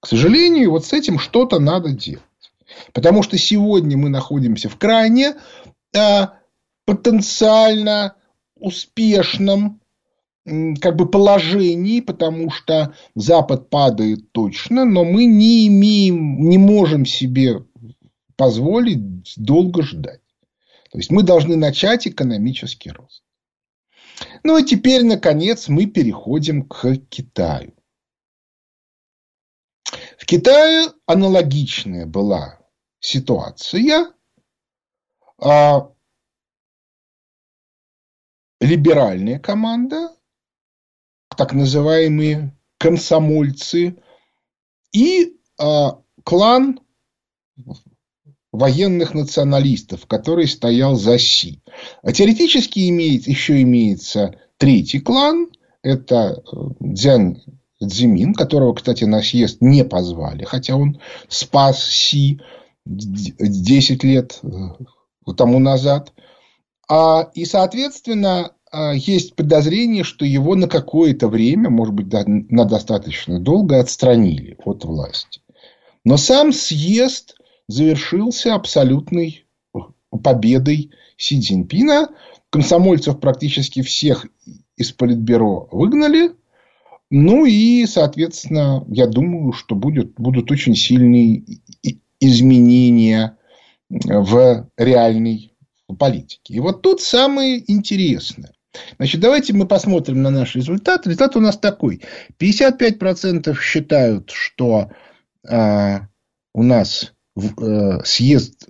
К 0.00 0.06
сожалению, 0.06 0.72
вот 0.72 0.84
с 0.84 0.92
этим 0.92 1.18
что-то 1.18 1.60
надо 1.60 1.90
делать. 1.90 2.22
Потому 2.92 3.22
что 3.22 3.36
сегодня 3.38 3.96
мы 3.96 4.08
находимся 4.08 4.68
в 4.68 4.76
крайне 4.76 5.34
а, 5.94 6.34
потенциально 6.86 8.14
успешном 8.56 9.81
как 10.44 10.96
бы 10.96 11.08
положении, 11.08 12.00
потому 12.00 12.50
что 12.50 12.94
Запад 13.14 13.70
падает 13.70 14.32
точно, 14.32 14.84
но 14.84 15.04
мы 15.04 15.26
не 15.26 15.68
имеем, 15.68 16.48
не 16.48 16.58
можем 16.58 17.06
себе 17.06 17.64
позволить 18.36 19.34
долго 19.36 19.82
ждать. 19.82 20.20
То 20.90 20.98
есть 20.98 21.10
мы 21.10 21.22
должны 21.22 21.56
начать 21.56 22.06
экономический 22.06 22.90
рост. 22.90 23.22
Ну 24.42 24.58
и 24.58 24.64
теперь, 24.64 25.04
наконец, 25.04 25.68
мы 25.68 25.86
переходим 25.86 26.68
к 26.68 26.96
Китаю. 27.08 27.74
В 30.18 30.26
Китае 30.26 30.88
аналогичная 31.06 32.06
была 32.06 32.58
ситуация. 33.00 34.12
А, 35.38 35.90
либеральная 38.60 39.38
команда 39.38 40.10
так 41.36 41.52
называемые 41.52 42.56
комсомольцы 42.78 43.96
и 44.92 45.36
а, 45.58 45.98
клан 46.24 46.80
военных 48.52 49.14
националистов, 49.14 50.06
который 50.06 50.46
стоял 50.46 50.94
за 50.94 51.18
Си. 51.18 51.62
А 52.02 52.12
теоретически 52.12 52.88
имеет, 52.90 53.26
еще 53.26 53.62
имеется 53.62 54.34
третий 54.58 55.00
клан, 55.00 55.48
это 55.82 56.42
э, 56.44 56.56
Дзян 56.80 57.42
Цзимин, 57.82 58.34
которого, 58.34 58.74
кстати, 58.74 59.04
на 59.04 59.22
съезд 59.22 59.58
не 59.60 59.84
позвали, 59.84 60.44
хотя 60.44 60.76
он 60.76 61.00
спас 61.28 61.82
Си 61.84 62.40
10 62.84 64.04
лет 64.04 64.40
э, 64.42 65.32
тому 65.36 65.58
назад. 65.58 66.12
А, 66.88 67.30
и, 67.34 67.44
соответственно, 67.44 68.52
есть 68.94 69.34
подозрение, 69.34 70.04
что 70.04 70.24
его 70.24 70.54
на 70.54 70.68
какое-то 70.68 71.28
время, 71.28 71.70
может 71.70 71.94
быть, 71.94 72.12
на 72.26 72.64
достаточно 72.64 73.38
долго 73.38 73.78
отстранили 73.78 74.56
от 74.64 74.84
власти. 74.84 75.40
Но 76.04 76.16
сам 76.16 76.52
съезд 76.52 77.36
завершился 77.68 78.54
абсолютной 78.54 79.46
победой 80.22 80.90
Си 81.16 81.40
Цзиньпина. 81.40 82.08
Комсомольцев 82.50 83.20
практически 83.20 83.82
всех 83.82 84.26
из 84.76 84.92
Политбюро 84.92 85.68
выгнали. 85.70 86.32
Ну 87.10 87.44
и, 87.44 87.86
соответственно, 87.86 88.84
я 88.88 89.06
думаю, 89.06 89.52
что 89.52 89.74
будет, 89.74 90.14
будут 90.14 90.50
очень 90.50 90.74
сильные 90.74 91.44
изменения 92.20 93.36
в 93.90 94.68
реальной 94.78 95.54
политике. 95.98 96.54
И 96.54 96.60
вот 96.60 96.82
тут 96.82 97.00
самое 97.02 97.62
интересное. 97.70 98.52
Значит, 98.96 99.20
давайте 99.20 99.52
мы 99.52 99.66
посмотрим 99.66 100.22
на 100.22 100.30
наш 100.30 100.54
результат. 100.54 101.06
Результат 101.06 101.36
у 101.36 101.40
нас 101.40 101.58
такой. 101.58 102.02
55% 102.40 103.60
считают, 103.60 104.30
что 104.30 104.90
э, 105.48 105.98
у 106.54 106.62
нас 106.62 107.12
э, 107.36 107.98
съезд 108.04 108.68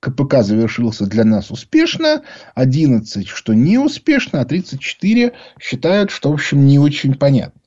КПК 0.00 0.42
завершился 0.42 1.06
для 1.06 1.24
нас 1.24 1.50
успешно, 1.50 2.22
11, 2.54 3.26
что 3.26 3.54
не 3.54 3.78
успешно, 3.78 4.40
а 4.40 4.44
34 4.44 5.32
считают, 5.60 6.10
что, 6.10 6.30
в 6.30 6.34
общем, 6.34 6.66
не 6.66 6.78
очень 6.78 7.14
понятно. 7.14 7.60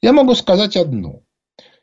Я 0.00 0.12
могу 0.12 0.34
сказать 0.34 0.76
одно. 0.76 1.22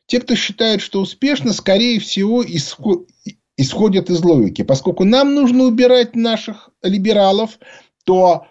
Те, 0.05 0.19
кто 0.19 0.35
считает, 0.35 0.81
что 0.81 1.01
успешно, 1.01 1.53
скорее 1.53 1.99
всего, 1.99 2.43
исходят 2.43 4.09
из 4.09 4.23
логики. 4.23 4.63
Поскольку 4.63 5.05
нам 5.05 5.33
нужно 5.33 5.63
убирать 5.63 6.15
наших 6.15 6.69
либералов, 6.81 7.57
то 8.03 8.47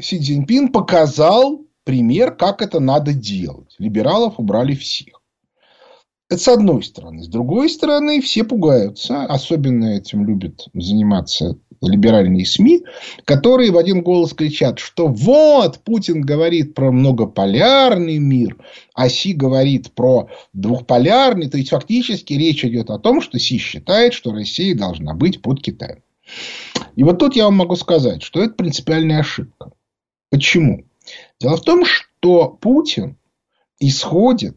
Си 0.00 0.20
Цзиньпин 0.20 0.68
показал 0.72 1.62
пример, 1.84 2.34
как 2.34 2.62
это 2.62 2.80
надо 2.80 3.12
делать. 3.12 3.74
Либералов 3.78 4.38
убрали 4.38 4.74
всех. 4.74 5.22
Это 6.30 6.40
с 6.42 6.48
одной 6.48 6.82
стороны. 6.82 7.22
С 7.22 7.28
другой 7.28 7.70
стороны, 7.70 8.20
все 8.20 8.44
пугаются. 8.44 9.24
Особенно 9.24 9.96
этим 9.96 10.26
любят 10.26 10.68
заниматься 10.74 11.56
либеральные 11.80 12.44
СМИ, 12.44 12.82
которые 13.24 13.70
в 13.70 13.78
один 13.78 14.02
голос 14.02 14.34
кричат, 14.34 14.78
что 14.78 15.06
вот 15.06 15.78
Путин 15.84 16.20
говорит 16.20 16.74
про 16.74 16.92
многополярный 16.92 18.18
мир, 18.18 18.58
а 18.94 19.08
Си 19.08 19.32
говорит 19.32 19.92
про 19.92 20.28
двухполярный. 20.52 21.48
То 21.48 21.56
есть, 21.56 21.70
фактически 21.70 22.34
речь 22.34 22.64
идет 22.64 22.90
о 22.90 22.98
том, 22.98 23.22
что 23.22 23.38
Си 23.38 23.56
считает, 23.56 24.12
что 24.12 24.32
Россия 24.32 24.76
должна 24.76 25.14
быть 25.14 25.40
под 25.40 25.62
Китаем. 25.62 26.02
И 26.98 27.04
вот 27.04 27.20
тут 27.20 27.36
я 27.36 27.44
вам 27.44 27.54
могу 27.54 27.76
сказать, 27.76 28.24
что 28.24 28.42
это 28.42 28.54
принципиальная 28.54 29.20
ошибка. 29.20 29.70
Почему? 30.32 30.84
Дело 31.38 31.56
в 31.56 31.62
том, 31.62 31.84
что 31.86 32.48
Путин 32.48 33.16
исходит 33.78 34.56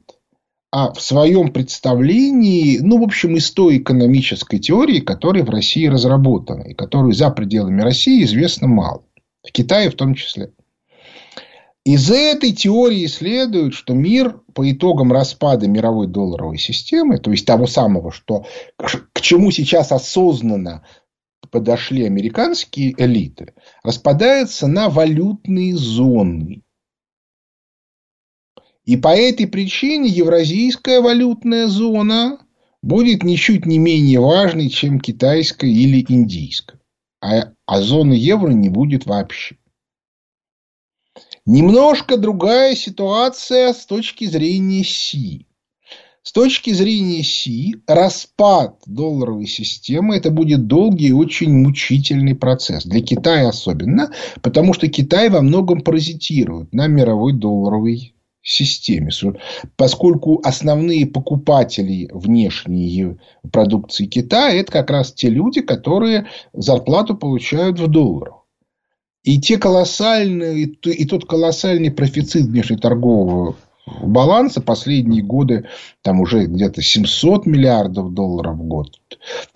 а 0.72 0.92
в 0.92 1.00
своем 1.00 1.54
представлении, 1.54 2.80
ну, 2.80 3.00
в 3.00 3.04
общем, 3.04 3.36
из 3.36 3.52
той 3.52 3.78
экономической 3.78 4.58
теории, 4.58 5.02
которая 5.02 5.44
в 5.44 5.52
России 5.52 5.86
разработана, 5.86 6.64
и 6.64 6.74
которую 6.74 7.14
за 7.14 7.30
пределами 7.30 7.82
России 7.82 8.24
известно 8.24 8.68
мало. 8.68 9.04
В 9.44 9.52
Китае 9.52 9.92
в 9.92 9.96
том 9.96 10.16
числе. 10.16 10.52
Из 11.84 12.10
этой 12.10 12.54
теории 12.54 13.06
следует, 13.06 13.76
что 13.76 13.94
мир 13.94 14.40
по 14.56 14.72
итогам 14.72 15.12
распада 15.12 15.68
мировой 15.68 16.08
долларовой 16.08 16.58
системы, 16.58 17.20
то 17.20 17.30
есть 17.30 17.46
того 17.46 17.68
самого, 17.68 18.12
что, 18.12 18.46
к 18.78 19.22
чему 19.22 19.52
сейчас 19.52 19.92
осознанно 19.92 20.84
подошли 21.52 22.06
американские 22.06 22.96
элиты, 22.98 23.54
распадается 23.84 24.68
на 24.68 24.90
валютные 24.90 25.76
зоны. 25.76 26.64
И 28.86 28.98
по 28.98 29.10
этой 29.10 29.48
причине 29.48 30.10
евразийская 30.10 31.02
валютная 31.02 31.68
зона 31.68 32.40
будет 32.82 33.24
ничуть 33.24 33.66
не 33.66 33.78
менее 33.78 34.20
важной, 34.20 34.70
чем 34.70 35.00
китайская 35.00 35.70
или 35.70 36.04
индийская. 36.08 36.80
А, 37.22 37.54
а 37.68 37.82
зоны 37.82 38.14
евро 38.14 38.50
не 38.50 38.70
будет 38.70 39.06
вообще. 39.06 39.58
Немножко 41.46 42.18
другая 42.18 42.76
ситуация 42.76 43.74
с 43.74 43.86
точки 43.86 44.26
зрения 44.26 44.84
Си. 44.84 45.48
С 46.24 46.34
точки 46.34 46.72
зрения 46.72 47.24
Си, 47.24 47.78
распад 47.88 48.76
долларовой 48.86 49.48
системы– 49.48 50.16
это 50.18 50.30
будет 50.30 50.68
долгий 50.68 51.08
и 51.08 51.14
очень 51.14 51.52
мучительный 51.52 52.36
процесс. 52.36 52.86
Для 52.86 53.02
Китая 53.02 53.50
особенно, 53.50 54.12
потому 54.44 54.74
что 54.74 54.88
Китай 54.88 55.30
во 55.30 55.42
многом 55.42 55.82
паразитирует 55.82 56.74
на 56.74 56.86
мировой 56.86 57.34
долларовой 57.34 58.14
системе, 58.44 59.10
поскольку 59.76 60.42
основные 60.44 61.08
покупатели 61.08 62.08
внешней 62.12 63.18
продукции 63.52 64.06
Китая 64.06 64.54
это 64.54 64.72
как 64.72 64.92
раз 64.92 65.14
те 65.14 65.28
люди, 65.28 65.62
которые 65.62 66.28
зарплату 66.54 67.16
получают 67.16 67.80
в 67.80 67.88
долларах. 67.88 68.46
И 69.24 69.40
те 69.40 69.58
колоссальные, 69.58 70.64
и 70.66 71.06
тот 71.06 71.26
колоссальный 71.26 71.92
профицит 71.92 72.46
внешнеторгового 72.46 73.56
баланса 73.86 74.62
последние 74.62 75.24
годы, 75.24 75.68
там 76.02 76.22
уже 76.22 76.46
где-то 76.46 76.82
700 76.82 77.46
миллиардов 77.46 78.14
долларов 78.14 78.56
в 78.56 78.64
год, 78.64 79.00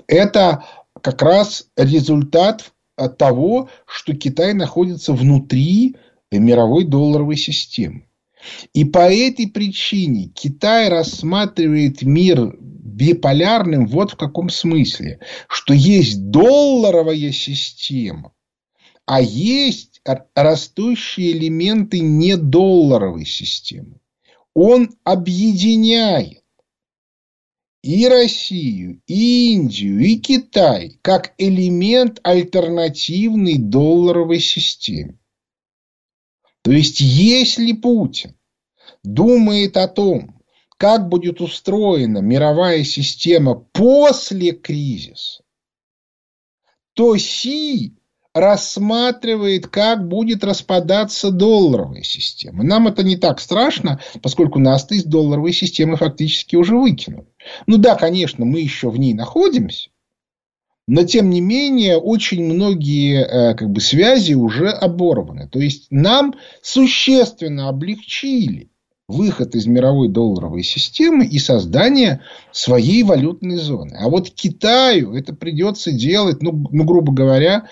это 0.07 0.63
как 1.01 1.21
раз 1.21 1.67
результат 1.75 2.71
того, 3.17 3.69
что 3.85 4.13
Китай 4.13 4.53
находится 4.53 5.13
внутри 5.13 5.97
мировой 6.31 6.85
долларовой 6.85 7.37
системы. 7.37 8.07
И 8.73 8.85
по 8.85 9.11
этой 9.11 9.47
причине 9.47 10.29
Китай 10.33 10.89
рассматривает 10.89 12.03
мир 12.03 12.55
биполярным 12.59 13.87
вот 13.87 14.11
в 14.11 14.15
каком 14.15 14.49
смысле, 14.49 15.19
что 15.47 15.73
есть 15.73 16.29
долларовая 16.29 17.31
система, 17.31 18.31
а 19.05 19.21
есть 19.21 20.01
растущие 20.35 21.31
элементы 21.31 21.99
недолларовой 21.99 23.25
системы. 23.25 23.99
Он 24.55 24.97
объединяет 25.03 26.43
и 27.83 28.07
Россию, 28.07 29.01
и 29.05 29.53
Индию, 29.53 29.99
и 29.99 30.17
Китай 30.17 30.97
как 31.03 31.35
элемент 31.37 32.19
альтернативной 32.23 33.59
долларовой 33.59 34.39
системе. 34.39 35.19
То 36.63 36.71
есть, 36.71 36.99
если 36.99 37.73
Путин 37.73 38.35
думает 39.03 39.77
о 39.77 39.87
том, 39.87 40.41
как 40.77 41.09
будет 41.09 41.41
устроена 41.41 42.19
мировая 42.19 42.83
система 42.83 43.53
после 43.53 44.51
кризиса, 44.53 45.43
то 46.93 47.17
Си 47.17 47.99
рассматривает, 48.35 49.67
как 49.67 50.07
будет 50.07 50.43
распадаться 50.43 51.31
долларовая 51.31 52.03
система. 52.03 52.63
Нам 52.63 52.87
это 52.87 53.01
не 53.01 53.15
так 53.15 53.39
страшно, 53.39 54.01
поскольку 54.21 54.59
нас-то 54.59 54.93
из 54.93 55.05
долларовой 55.05 55.53
системы 55.53 55.95
фактически 55.95 56.57
уже 56.57 56.77
выкинули. 56.77 57.27
Ну 57.65 57.77
да, 57.77 57.95
конечно, 57.95 58.43
мы 58.43 58.59
еще 58.59 58.89
в 58.89 58.97
ней 58.97 59.13
находимся, 59.13 59.89
но, 60.87 61.03
тем 61.03 61.29
не 61.29 61.39
менее, 61.41 61.97
очень 61.97 62.43
многие 62.43 63.23
э, 63.23 63.55
как 63.55 63.71
бы, 63.71 63.79
связи 63.79 64.33
уже 64.33 64.69
оборваны. 64.69 65.47
То 65.47 65.59
есть, 65.59 65.87
нам 65.89 66.35
существенно 66.61 67.69
облегчили 67.69 68.69
выход 69.07 69.55
из 69.55 69.65
мировой 69.67 70.09
долларовой 70.09 70.63
системы 70.63 71.25
и 71.25 71.37
создание 71.37 72.21
своей 72.51 73.03
валютной 73.03 73.57
зоны. 73.57 73.95
А 73.99 74.09
вот 74.09 74.29
Китаю 74.31 75.13
это 75.13 75.33
придется 75.33 75.91
делать, 75.91 76.41
ну, 76.41 76.67
ну 76.71 76.83
грубо 76.83 77.13
говоря, 77.13 77.67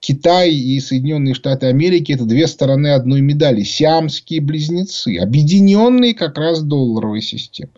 Китай 0.00 0.50
и 0.50 0.78
Соединенные 0.80 1.34
Штаты 1.34 1.66
Америки 1.66 2.12
это 2.12 2.24
две 2.24 2.46
стороны 2.46 2.88
одной 2.88 3.22
медали, 3.22 3.62
сиамские 3.62 4.40
близнецы, 4.40 5.18
объединенные 5.18 6.14
как 6.14 6.36
раз 6.36 6.62
долларовой 6.62 7.22
системой. 7.22 7.72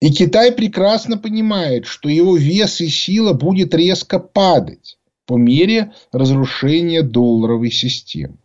И 0.00 0.10
Китай 0.10 0.52
прекрасно 0.52 1.16
понимает, 1.16 1.86
что 1.86 2.08
его 2.08 2.36
вес 2.36 2.80
и 2.80 2.88
сила 2.88 3.32
будет 3.32 3.74
резко 3.74 4.18
падать 4.18 4.98
по 5.26 5.36
мере 5.36 5.92
разрушения 6.12 7.02
долларовой 7.02 7.70
системы. 7.70 8.38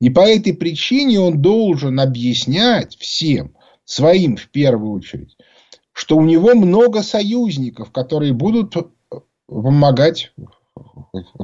И 0.00 0.10
по 0.10 0.20
этой 0.20 0.54
причине 0.54 1.20
он 1.20 1.40
должен 1.40 2.00
объяснять 2.00 2.96
всем, 2.96 3.54
своим 3.84 4.36
в 4.36 4.48
первую 4.48 4.92
очередь, 4.92 5.36
что 5.92 6.16
у 6.16 6.22
него 6.22 6.54
много 6.54 7.02
союзников, 7.02 7.90
которые 7.90 8.32
будут 8.32 8.74
помогать 9.46 10.32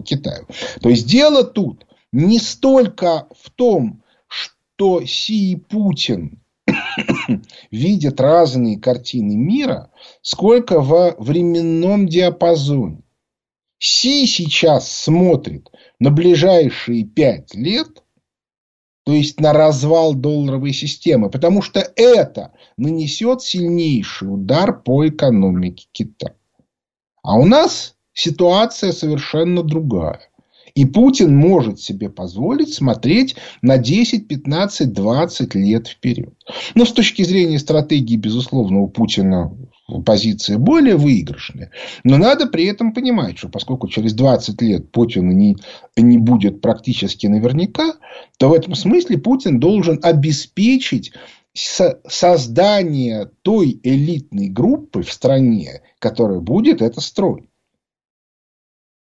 Китаю. 0.05 0.47
То 0.83 0.89
есть 0.89 1.07
дело 1.07 1.45
тут 1.45 1.87
не 2.13 2.39
столько 2.39 3.29
в 3.37 3.51
том, 3.51 4.03
что 4.27 5.05
Си 5.05 5.53
и 5.53 5.57
Путин 5.57 6.41
видят 7.71 8.21
разные 8.21 8.79
картины 8.79 9.37
мира, 9.37 9.91
сколько 10.23 10.81
во 10.81 11.15
временном 11.19 12.09
диапазоне. 12.09 13.03
Си 13.79 14.27
сейчас 14.27 14.91
смотрит 14.91 15.71
на 15.99 16.11
ближайшие 16.11 17.05
пять 17.05 17.55
лет, 17.55 18.03
то 19.05 19.13
есть 19.13 19.41
на 19.41 19.53
развал 19.53 20.15
долларовой 20.15 20.73
системы, 20.73 21.31
потому 21.31 21.63
что 21.63 21.81
это 21.97 22.53
нанесет 22.77 23.43
сильнейший 23.43 24.33
удар 24.33 24.79
по 24.83 25.09
экономике 25.09 25.89
Китая. 25.93 26.35
А 27.23 27.39
у 27.39 27.47
нас 27.47 27.97
ситуация 28.21 28.93
совершенно 28.93 29.63
другая. 29.63 30.21
И 30.75 30.85
Путин 30.85 31.35
может 31.35 31.81
себе 31.81 32.11
позволить 32.11 32.75
смотреть 32.75 33.35
на 33.61 33.77
10, 33.77 34.29
15, 34.29 34.93
20 34.93 35.55
лет 35.55 35.89
вперед. 35.89 36.35
Но 36.75 36.85
с 36.85 36.93
точки 36.93 37.23
зрения 37.23 37.59
стратегии, 37.59 38.17
безусловно, 38.17 38.81
у 38.81 38.89
Путина 38.89 39.53
позиция 40.07 40.59
более 40.59 40.97
выигрышная. 40.97 41.71
Но 42.05 42.19
надо 42.19 42.47
при 42.47 42.67
этом 42.67 42.93
понимать, 42.93 43.39
что 43.39 43.49
поскольку 43.49 43.89
через 43.89 44.13
20 44.13 44.63
лет 44.63 44.93
Путина 44.93 45.33
не, 45.33 45.57
не 45.97 46.19
будет 46.19 46.61
практически 46.61 47.27
наверняка, 47.27 47.95
то 48.39 48.51
в 48.51 48.53
этом 48.53 48.77
смысле 48.77 49.19
Путин 49.19 49.59
должен 49.59 49.99
обеспечить 50.03 51.13
создание 51.53 53.31
той 53.43 53.81
элитной 53.83 54.49
группы 54.49 55.03
в 55.03 55.13
стране, 55.13 55.81
которая 55.99 56.39
будет 56.39 56.81
это 56.81 57.01
строить. 57.01 57.50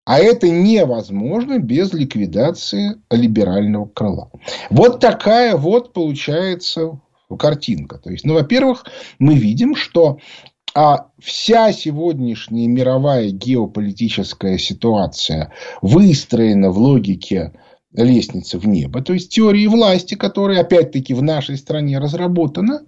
А 0.09 0.21
это 0.21 0.49
невозможно 0.49 1.59
без 1.59 1.93
ликвидации 1.93 2.95
либерального 3.11 3.85
крыла. 3.85 4.31
Вот 4.71 5.01
такая 5.01 5.55
вот 5.55 5.93
получается 5.93 6.99
картинка. 7.39 7.99
То 7.99 8.09
есть, 8.09 8.25
ну, 8.25 8.33
во-первых, 8.33 8.87
мы 9.19 9.35
видим, 9.35 9.77
что 9.77 10.19
а 10.75 11.11
вся 11.19 11.73
сегодняшняя 11.73 12.67
мировая 12.69 13.29
геополитическая 13.29 14.57
ситуация 14.57 15.53
выстроена 15.83 16.71
в 16.71 16.79
логике 16.79 17.53
лестницы 17.93 18.59
в 18.59 18.67
небо, 18.67 19.03
то 19.03 19.13
есть 19.13 19.31
теории 19.35 19.67
власти, 19.67 20.15
которая 20.15 20.63
опять-таки 20.63 21.13
в 21.13 21.23
нашей 21.23 21.59
стране 21.59 21.99
разработана. 21.99 22.81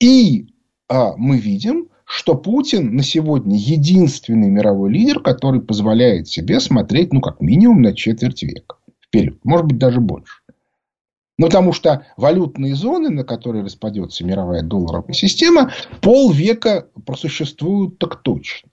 И 0.00 0.46
а, 0.88 1.14
мы 1.18 1.36
видим, 1.36 1.90
что 2.04 2.36
Путин 2.36 2.94
на 2.94 3.02
сегодня 3.02 3.56
единственный 3.56 4.50
мировой 4.50 4.92
лидер, 4.92 5.20
который 5.20 5.60
позволяет 5.60 6.28
себе 6.28 6.60
смотреть, 6.60 7.12
ну, 7.12 7.20
как 7.20 7.40
минимум 7.40 7.82
на 7.82 7.94
четверть 7.94 8.42
века 8.42 8.76
вперед. 9.04 9.38
Может 9.44 9.66
быть, 9.66 9.78
даже 9.78 10.00
больше. 10.00 10.40
Ну, 11.36 11.46
потому 11.46 11.72
что 11.72 12.06
валютные 12.16 12.74
зоны, 12.74 13.10
на 13.10 13.24
которые 13.24 13.64
распадется 13.64 14.24
мировая 14.24 14.62
долларовая 14.62 15.14
система, 15.14 15.72
полвека 16.00 16.88
просуществуют 17.04 17.98
так 17.98 18.22
точно. 18.22 18.70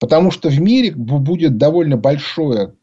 Потому 0.00 0.30
что 0.30 0.48
в 0.48 0.58
мире 0.58 0.92
будет 0.92 1.58
довольно 1.58 1.98
большое 1.98 2.74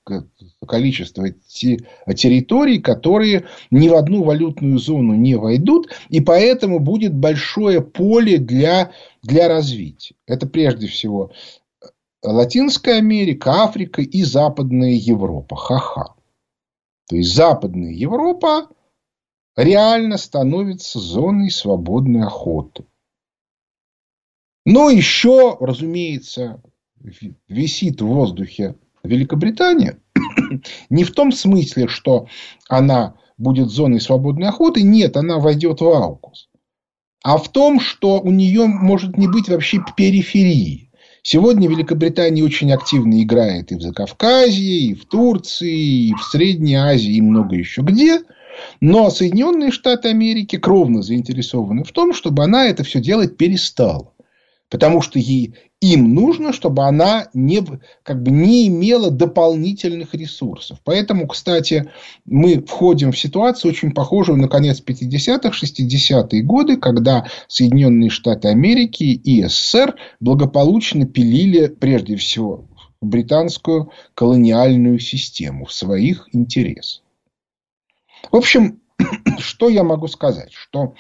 количество 0.68 1.32
территорий, 1.32 2.78
которые 2.80 3.46
ни 3.72 3.90
в 3.90 3.96
одну 3.96 4.24
валютную 4.24 4.78
зону 4.78 5.16
не 5.16 5.34
войдут, 5.34 5.90
и 6.10 6.22
поэтому 6.22 6.80
будет 6.80 7.16
большое 7.16 7.82
поле 7.82 8.38
для, 8.38 8.92
для 9.24 9.48
развития. 9.48 10.14
Это 10.28 10.46
прежде 10.46 10.86
всего 10.86 11.32
Латинская 12.22 12.98
Америка, 12.98 13.64
Африка 13.64 14.04
и 14.04 14.22
Западная 14.22 14.94
Европа. 14.94 15.56
Ха-ха. 15.56 16.14
То 17.10 17.16
есть 17.16 17.34
Западная 17.34 17.94
Европа 17.94 18.70
реально 19.56 20.18
становится 20.18 21.00
зоной 21.00 21.50
свободной 21.50 22.28
охоты. 22.28 22.86
Но 24.66 24.92
еще, 24.92 25.58
разумеется, 25.60 26.62
висит 27.48 28.02
в 28.02 28.06
воздухе 28.08 28.76
Великобритания, 29.04 30.00
не 30.90 31.04
в 31.04 31.12
том 31.12 31.32
смысле, 31.32 31.88
что 31.88 32.28
она 32.68 33.16
будет 33.38 33.70
зоной 33.70 34.02
свободной 34.02 34.48
охоты, 34.48 34.82
нет, 34.82 35.18
она 35.18 35.40
войдет 35.40 35.82
в 35.82 35.88
Аукус, 35.88 36.50
а 37.24 37.38
в 37.38 37.50
том, 37.50 37.80
что 37.80 38.20
у 38.20 38.32
нее 38.32 38.66
может 38.66 39.18
не 39.18 39.28
быть 39.28 39.50
вообще 39.50 39.84
периферии. 39.96 40.88
Сегодня 41.24 41.68
Великобритания 41.68 42.42
очень 42.42 42.72
активно 42.72 43.22
играет 43.22 43.72
и 43.72 43.76
в 43.76 43.82
Закавказье, 43.82 44.80
и 44.80 44.94
в 44.94 45.06
Турции, 45.06 46.08
и 46.08 46.14
в 46.14 46.24
Средней 46.24 46.76
Азии, 46.76 47.16
и 47.16 47.22
много 47.22 47.56
еще 47.56 47.82
где. 47.82 48.22
Но 48.80 49.10
Соединенные 49.10 49.72
Штаты 49.72 50.08
Америки 50.08 50.58
кровно 50.58 51.02
заинтересованы 51.02 51.84
в 51.84 51.92
том, 51.92 52.14
чтобы 52.14 52.44
она 52.44 52.68
это 52.68 52.84
все 52.84 53.02
делать 53.02 53.36
перестала. 53.36 54.14
Потому 54.70 55.02
что 55.02 55.18
ей, 55.18 55.56
им 55.80 56.14
нужно, 56.14 56.52
чтобы 56.52 56.84
она 56.84 57.30
не, 57.34 57.64
как 58.04 58.22
бы 58.22 58.32
не 58.32 58.68
имела 58.68 59.12
дополнительных 59.12 60.14
ресурсов. 60.14 60.80
Поэтому, 60.84 61.28
кстати, 61.28 61.90
мы 62.26 62.62
входим 62.62 63.12
в 63.12 63.18
ситуацию 63.18 63.72
очень 63.72 63.92
похожую 63.92 64.38
на 64.40 64.48
конец 64.48 64.82
50-х, 64.86 65.50
60-е 65.50 66.42
годы, 66.42 66.78
когда 66.78 67.28
Соединенные 67.48 68.10
Штаты 68.10 68.50
Америки 68.50 69.04
и 69.04 69.44
СССР 69.44 69.96
благополучно 70.20 71.06
пилили 71.06 71.68
прежде 71.68 72.16
всего 72.18 72.66
британскую 73.00 73.92
колониальную 74.16 75.00
систему 75.00 75.66
в 75.66 75.74
своих 75.74 76.28
интересах. 76.34 77.04
В 78.32 78.36
общем, 78.36 78.82
что 79.40 79.70
я 79.70 79.84
могу 79.84 80.08
сказать? 80.08 80.52
Что 80.52 80.96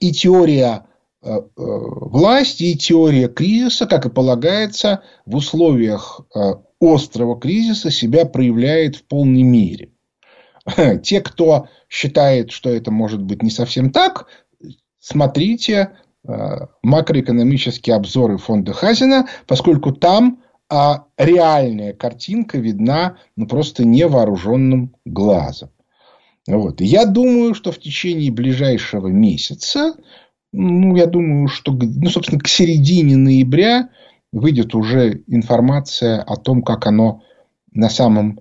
и 0.00 0.10
теория 0.10 0.86
власти 1.22 2.64
и 2.64 2.76
теория 2.76 3.28
кризиса, 3.28 3.86
как 3.86 4.06
и 4.06 4.10
полагается, 4.10 5.02
в 5.24 5.36
условиях 5.36 6.20
э, 6.34 6.54
острого 6.80 7.38
кризиса 7.38 7.90
себя 7.90 8.24
проявляет 8.24 8.96
в 8.96 9.04
полной 9.04 9.42
мере. 9.42 9.90
Те, 11.02 11.20
кто 11.20 11.68
считает, 11.88 12.50
что 12.50 12.70
это 12.70 12.90
может 12.90 13.22
быть 13.22 13.42
не 13.42 13.50
совсем 13.50 13.90
так, 13.90 14.26
смотрите 14.98 15.92
макроэкономические 16.82 17.96
обзоры 17.96 18.38
фонда 18.38 18.72
Хазина, 18.72 19.26
поскольку 19.48 19.90
там 19.90 20.42
а 20.74 21.04
реальная 21.18 21.92
картинка 21.92 22.56
видна 22.56 23.18
ну, 23.36 23.46
просто 23.46 23.84
невооруженным 23.84 24.96
глазом. 25.04 25.68
Вот. 26.46 26.80
я 26.80 27.04
думаю, 27.04 27.54
что 27.54 27.72
в 27.72 27.78
течение 27.78 28.32
ближайшего 28.32 29.08
месяца 29.08 29.94
ну, 30.52 30.96
я 30.96 31.06
думаю, 31.06 31.48
что, 31.48 31.72
ну, 31.72 32.10
собственно, 32.10 32.40
к 32.40 32.46
середине 32.46 33.16
ноября 33.16 33.88
выйдет 34.32 34.74
уже 34.74 35.22
информация 35.26 36.22
о 36.22 36.36
том, 36.36 36.62
как 36.62 36.86
оно 36.86 37.22
на 37.72 37.88
самом 37.88 38.40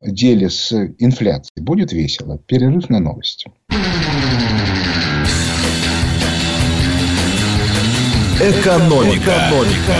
деле 0.00 0.48
с 0.50 0.72
инфляцией. 0.98 1.62
Будет 1.62 1.92
весело. 1.92 2.38
Перерыв 2.38 2.88
на 2.90 3.00
новости. 3.00 3.50
Экономика. 8.40 9.22
Экономика. 9.22 9.92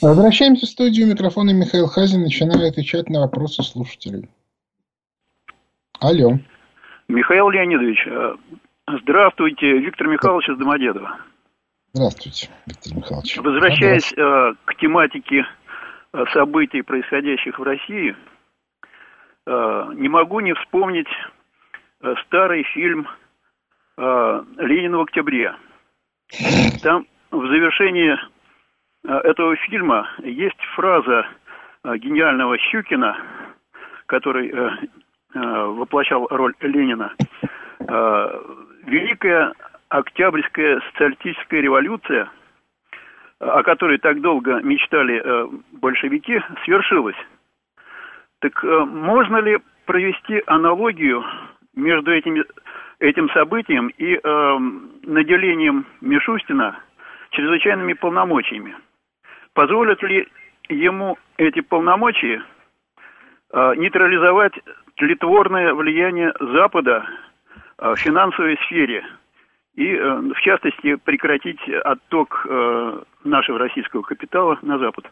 Возвращаемся 0.00 0.66
в 0.66 0.70
студию. 0.70 1.08
Микрофона 1.08 1.50
Михаил 1.50 1.86
Хазин. 1.88 2.22
Начинаю 2.22 2.68
отвечать 2.68 3.10
на 3.10 3.20
вопросы 3.20 3.62
слушателей. 3.62 4.28
Алло. 5.98 6.38
Михаил 7.08 7.50
Леонидович, 7.50 8.06
э, 8.06 8.36
Здравствуйте, 9.02 9.78
Виктор 9.78 10.08
Михайлович 10.08 10.48
из 10.48 10.58
Домодедова. 10.58 11.18
Здравствуйте, 11.92 12.48
Виктор 12.66 12.96
Михайлович. 12.96 13.36
Возвращаясь 13.38 14.12
э, 14.12 14.54
к 14.64 14.74
тематике 14.76 15.46
э, 16.12 16.24
событий, 16.32 16.82
происходящих 16.82 17.58
в 17.58 17.62
России, 17.62 18.16
э, 19.46 19.90
не 19.94 20.08
могу 20.08 20.40
не 20.40 20.54
вспомнить 20.54 21.08
э, 22.02 22.14
старый 22.26 22.64
фильм 22.74 23.06
э, 23.96 24.44
«Ленин 24.58 24.96
в 24.96 25.00
октябре». 25.00 25.54
Там 26.82 27.06
в 27.30 27.46
завершении 27.46 28.12
э, 28.12 29.12
этого 29.12 29.56
фильма 29.56 30.08
есть 30.18 30.60
фраза 30.74 31.26
э, 31.84 31.96
гениального 31.98 32.58
Щукина, 32.58 33.16
который 34.06 34.48
э, 34.48 34.70
э, 35.34 35.38
воплощал 35.38 36.26
роль 36.30 36.54
Ленина– 36.60 37.12
Э, 37.88 38.40
Великая 38.84 39.52
Октябрьская 39.88 40.80
социалистическая 40.92 41.60
революция, 41.60 42.30
о 43.40 43.62
которой 43.62 43.98
так 43.98 44.20
долго 44.20 44.60
мечтали 44.62 45.20
э, 45.22 45.48
большевики, 45.72 46.40
свершилась. 46.64 47.16
Так 48.40 48.64
э, 48.64 48.84
можно 48.84 49.38
ли 49.38 49.58
провести 49.86 50.42
аналогию 50.46 51.24
между 51.74 52.12
этими, 52.12 52.44
этим 53.00 53.28
событием 53.30 53.88
и 53.98 54.14
э, 54.14 54.58
наделением 55.02 55.86
Мишустина 56.00 56.78
чрезвычайными 57.30 57.94
полномочиями? 57.94 58.76
Позволят 59.54 60.02
ли 60.02 60.28
ему 60.68 61.18
эти 61.36 61.60
полномочия 61.60 62.42
э, 63.52 63.74
нейтрализовать 63.76 64.54
тлетворное 64.96 65.74
влияние 65.74 66.32
Запада 66.38 67.04
в 67.80 67.96
финансовой 67.96 68.56
сфере 68.66 69.02
и, 69.74 69.86
э, 69.86 70.20
в 70.34 70.40
частности, 70.42 70.96
прекратить 70.96 71.60
отток 71.84 72.46
э, 72.48 73.02
нашего 73.24 73.58
российского 73.58 74.02
капитала 74.02 74.58
на 74.62 74.78
Запад? 74.78 75.06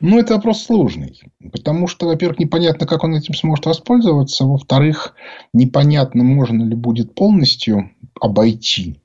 Ну, 0.00 0.18
это 0.18 0.34
вопрос 0.34 0.64
сложный. 0.64 1.20
Потому 1.52 1.88
что, 1.88 2.06
во-первых, 2.06 2.38
непонятно, 2.38 2.86
как 2.86 3.04
он 3.04 3.14
этим 3.14 3.34
сможет 3.34 3.66
воспользоваться. 3.66 4.44
Во-вторых, 4.44 5.14
непонятно, 5.52 6.22
можно 6.24 6.62
ли 6.62 6.74
будет 6.74 7.14
полностью 7.14 7.90
обойти 8.20 9.00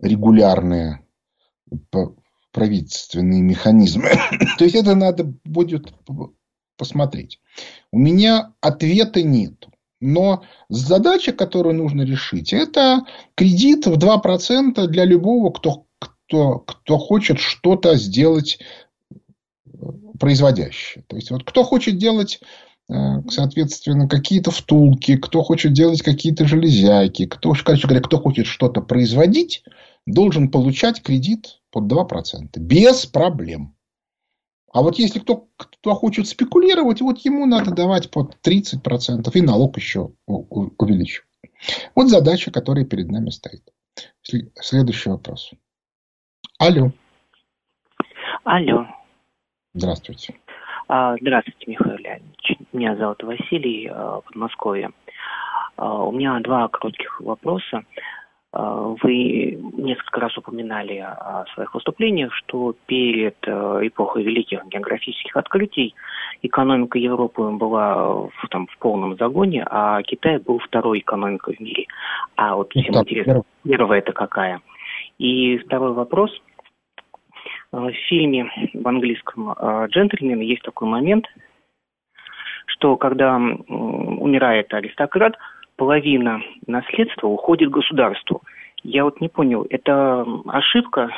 регулярные 0.00 1.00
правительственные 2.52 3.42
механизмы. 3.42 4.10
То 4.58 4.64
есть, 4.64 4.76
это 4.76 4.94
надо 4.94 5.24
будет 5.44 5.92
посмотреть. 6.76 7.40
У 7.92 7.98
меня 7.98 8.52
ответа 8.60 9.22
нет. 9.22 9.66
Но 10.00 10.44
задача, 10.68 11.32
которую 11.32 11.74
нужно 11.76 12.02
решить, 12.02 12.52
это 12.52 13.02
кредит 13.34 13.86
в 13.86 13.94
2% 13.94 14.86
для 14.86 15.04
любого, 15.04 15.50
кто, 15.50 15.86
кто, 15.98 16.58
кто 16.58 16.98
хочет 16.98 17.38
что-то 17.38 17.96
сделать 17.96 18.58
производящее. 20.18 21.04
То 21.06 21.16
есть, 21.16 21.30
вот 21.30 21.44
кто 21.44 21.64
хочет 21.64 21.98
делать 21.98 22.40
э, 22.88 22.94
соответственно, 23.30 24.08
какие-то 24.08 24.50
втулки, 24.50 25.16
кто 25.16 25.42
хочет 25.42 25.72
делать 25.72 26.02
какие-то 26.02 26.46
железяки, 26.46 27.26
кто, 27.26 27.54
короче 27.64 27.86
говоря, 27.86 28.02
кто 28.02 28.18
хочет 28.18 28.46
что-то 28.46 28.80
производить, 28.80 29.62
должен 30.06 30.50
получать 30.50 31.02
кредит 31.02 31.60
под 31.70 31.90
2%. 31.90 32.58
Без 32.58 33.06
проблем. 33.06 33.75
А 34.76 34.82
вот 34.82 34.96
если 34.96 35.20
кто, 35.20 35.48
кто 35.56 35.94
хочет 35.94 36.26
спекулировать, 36.26 37.00
вот 37.00 37.16
ему 37.20 37.46
надо 37.46 37.70
давать 37.70 38.10
под 38.10 38.36
30% 38.46 39.30
и 39.32 39.40
налог 39.40 39.78
еще 39.78 40.10
увеличивать. 40.26 41.26
Вот 41.94 42.08
задача, 42.08 42.50
которая 42.50 42.84
перед 42.84 43.10
нами 43.10 43.30
стоит. 43.30 43.62
Следующий 44.20 45.08
вопрос. 45.08 45.50
Алло. 46.58 46.90
Алло. 48.44 48.86
Здравствуйте. 49.72 50.34
А, 50.88 51.16
здравствуйте, 51.22 51.70
Михаил 51.70 51.96
Леонидович. 51.96 52.58
Меня 52.74 52.96
зовут 52.96 53.22
Василий, 53.22 53.88
а, 53.90 54.20
Подмосковье. 54.26 54.90
А, 55.76 56.02
у 56.02 56.12
меня 56.12 56.38
два 56.40 56.68
коротких 56.68 57.22
вопроса. 57.22 57.82
Вы 58.52 59.58
несколько 59.74 60.20
раз 60.20 60.38
упоминали 60.38 60.96
о 60.98 61.44
своих 61.52 61.74
выступлениях, 61.74 62.32
что 62.32 62.74
перед 62.86 63.36
эпохой 63.44 64.22
великих 64.22 64.64
географических 64.66 65.36
открытий 65.36 65.94
экономика 66.40 66.98
Европы 66.98 67.50
была 67.50 68.12
в, 68.14 68.48
там, 68.50 68.66
в 68.68 68.78
полном 68.78 69.16
загоне, 69.16 69.66
а 69.68 70.02
Китай 70.02 70.38
был 70.38 70.58
второй 70.60 71.00
экономикой 71.00 71.56
в 71.56 71.60
мире. 71.60 71.86
А 72.36 72.56
вот 72.56 72.70
всем 72.70 72.94
интересно, 72.94 73.42
первая 73.62 73.98
это 73.98 74.12
какая? 74.12 74.62
И 75.18 75.58
второй 75.58 75.92
вопрос– 75.92 76.30
Э, 77.72 77.78
в 77.78 77.92
фильме 78.08 78.50
в 78.74 78.86
английском 78.86 79.50
э, 79.50 79.86
«Джентльмен» 79.90 80.40
есть 80.40 80.62
такой 80.62 80.88
момент, 80.88 81.26
что 82.66 82.96
когда 82.96 83.36
умирает 83.36 84.72
аристократ, 84.74 85.34
половина 85.76 86.40
наследства 86.66 87.28
уходит 87.28 87.70
государству. 87.70 88.42
Я 88.82 89.04
вот 89.04 89.20
не 89.20 89.28
понял, 89.28 89.66
это 89.68 90.24
ошибка 90.46 91.10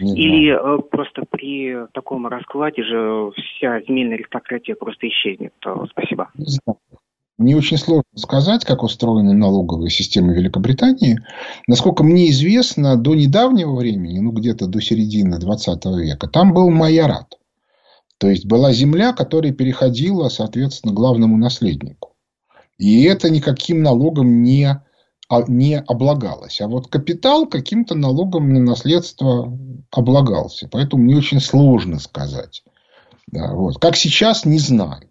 не 0.00 0.14
Или 0.14 0.52
знаю. 0.52 0.78
Э, 0.78 0.82
просто 0.82 1.24
при 1.28 1.76
таком 1.92 2.26
раскладе 2.26 2.82
же 2.82 3.30
вся 3.36 3.80
земельная 3.82 4.16
аристократия 4.16 4.74
просто 4.74 5.08
исчезнет? 5.08 5.52
Спасибо. 5.90 6.30
Не 6.34 6.46
знаю. 6.46 6.78
Мне 7.38 7.56
очень 7.56 7.78
сложно 7.78 8.04
сказать, 8.16 8.66
как 8.66 8.82
устроена 8.82 9.32
налоговая 9.32 9.88
система 9.88 10.32
Великобритании. 10.32 11.20
Насколько 11.66 12.02
мне 12.02 12.28
известно, 12.30 12.96
до 12.96 13.14
недавнего 13.14 13.76
времени, 13.76 14.18
ну 14.18 14.30
где-то 14.32 14.66
до 14.66 14.80
середины 14.82 15.38
20 15.38 15.84
века, 15.86 16.28
там 16.28 16.52
был 16.52 16.70
майорат. 16.70 17.38
То 18.18 18.28
есть 18.28 18.46
была 18.46 18.72
земля, 18.72 19.14
которая 19.14 19.52
переходила, 19.52 20.28
соответственно, 20.28 20.92
главному 20.92 21.38
наследнику. 21.38 22.09
И 22.80 23.02
это 23.02 23.28
никаким 23.28 23.82
налогом 23.82 24.42
не, 24.42 24.82
не 25.48 25.78
облагалось. 25.78 26.62
А 26.62 26.66
вот 26.66 26.88
капитал 26.88 27.46
каким-то 27.46 27.94
налогом 27.94 28.54
на 28.54 28.60
наследство 28.60 29.52
облагался. 29.90 30.66
Поэтому 30.66 31.02
мне 31.04 31.14
очень 31.14 31.40
сложно 31.40 31.98
сказать. 31.98 32.64
Да, 33.26 33.52
вот. 33.52 33.78
Как 33.78 33.96
сейчас, 33.96 34.46
не 34.46 34.58
знаю. 34.58 35.10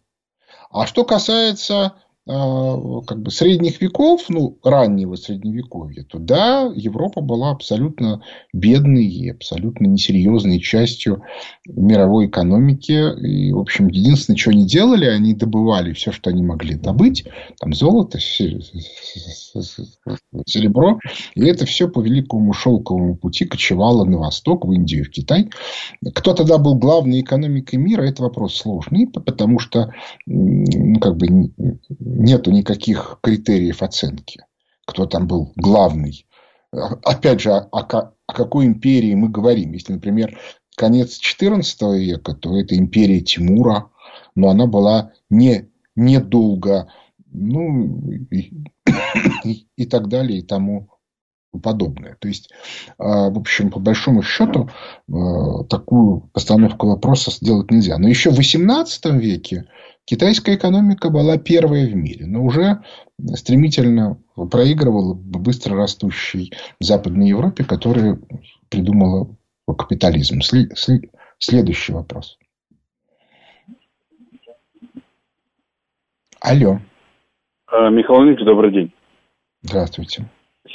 А 0.71 0.88
что 0.88 1.05
касается 1.05 1.93
как 2.27 3.21
бы 3.21 3.32
средних 3.32 3.82
веков, 3.82 4.25
ну, 4.29 4.60
раннего 4.63 5.15
средневековья, 5.15 6.03
то 6.03 6.19
да, 6.19 6.71
Европа 6.75 7.21
была 7.21 7.49
абсолютно 7.49 8.21
бедной 8.53 9.05
и 9.05 9.29
абсолютно 9.29 9.88
несерьезной 9.88 10.60
частью 10.60 11.23
мировой 11.65 12.27
экономики. 12.27 13.17
И, 13.25 13.51
в 13.51 13.58
общем, 13.58 13.88
единственное, 13.88 14.38
что 14.38 14.51
они 14.51 14.67
делали, 14.67 15.05
они 15.05 15.34
добывали 15.34 15.93
все, 15.93 16.12
что 16.12 16.29
они 16.29 16.43
могли 16.43 16.75
добыть. 16.75 17.25
Там 17.60 17.73
золото, 17.73 18.19
серебро. 20.45 20.99
И 21.34 21.43
это 21.45 21.65
все 21.65 21.88
по 21.88 21.99
великому 22.01 22.53
шелковому 22.53 23.15
пути 23.15 23.45
кочевало 23.45 24.05
на 24.05 24.19
восток, 24.19 24.65
в 24.65 24.71
Индию, 24.71 25.05
в 25.05 25.10
Китай. 25.10 25.49
Кто 26.13 26.34
тогда 26.34 26.60
был 26.60 26.75
главной 26.75 27.21
экономикой 27.21 27.77
мира, 27.77 28.03
это 28.03 28.21
вопрос 28.21 28.55
сложный, 28.55 29.08
потому 29.08 29.58
что 29.58 29.91
ну, 30.27 30.99
как 30.99 31.17
бы 31.17 31.27
нету 32.10 32.52
никаких 32.52 33.19
критериев 33.22 33.82
оценки, 33.84 34.45
кто 34.86 35.06
там 35.06 35.28
был 35.28 35.54
главный. 35.56 36.26
Опять 36.72 37.41
же, 37.41 37.52
о, 37.52 37.65
о 37.72 38.13
какой 38.34 38.65
империи 38.65 39.15
мы 39.15 39.30
говорим? 39.30 39.74
Если, 39.74 39.93
например, 39.93 40.38
конец 40.76 41.19
XIV 41.19 41.98
века, 41.98 42.34
то 42.34 42.58
это 42.58 42.78
империя 42.78 43.22
Тимура, 43.22 43.89
но 44.36 44.50
она 44.50 44.67
была 44.67 45.12
не, 45.30 45.69
недолго, 45.95 46.91
ну, 47.32 48.12
и, 48.32 48.54
и, 49.43 49.67
и 49.76 49.86
так 49.86 50.08
далее, 50.08 50.39
и 50.39 50.43
тому 50.43 50.89
подобное. 51.63 52.15
То 52.19 52.28
есть, 52.28 52.52
а, 52.98 53.30
в 53.30 53.38
общем, 53.38 53.72
по 53.72 53.80
большому 53.80 54.22
счету, 54.22 54.69
а, 55.12 55.63
такую 55.63 56.30
постановку 56.34 56.88
вопроса 56.88 57.32
сделать 57.32 57.72
нельзя. 57.72 57.98
Но 57.98 58.08
еще 58.08 58.32
в 58.32 58.39
XVIII 58.39 59.17
веке 59.17 59.65
Китайская 60.10 60.56
экономика 60.56 61.12
была 61.12 61.38
первая 61.38 61.86
в 61.86 61.93
мире, 61.93 62.26
но 62.26 62.43
уже 62.43 62.80
стремительно 63.36 64.17
проигрывала 64.50 65.13
быстро 65.13 65.76
растущей 65.76 66.52
Западной 66.80 67.28
Европе, 67.28 67.63
которая 67.63 68.17
придумала 68.72 69.28
капитализм. 69.67 70.39
Следующий 71.38 71.93
вопрос. 71.93 72.39
Алло. 76.41 76.80
А, 77.67 77.91
Михаил 77.91 78.24
Ильич, 78.24 78.43
добрый 78.43 78.72
день. 78.72 78.91
Здравствуйте. 79.62 80.26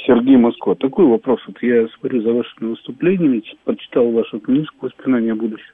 Сергей 0.07 0.37
Москва. 0.37 0.75
Такой 0.75 1.07
вопрос. 1.07 1.41
Вот 1.45 1.61
я 1.61 1.85
смотрю 1.99 2.21
за 2.21 2.31
вашими 2.31 2.69
выступлениями, 2.69 3.43
прочитал 3.65 4.09
вашу 4.11 4.39
книжку 4.39 4.85
«Воспоминания 4.85 5.33
о 5.33 5.35
будущем». 5.35 5.73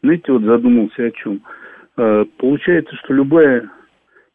Знаете, 0.00 0.30
вот 0.30 0.42
задумался 0.42 1.06
о 1.06 1.10
чем. 1.10 1.42
Э, 1.96 2.24
получается, 2.38 2.94
что 2.96 3.14
любая 3.14 3.70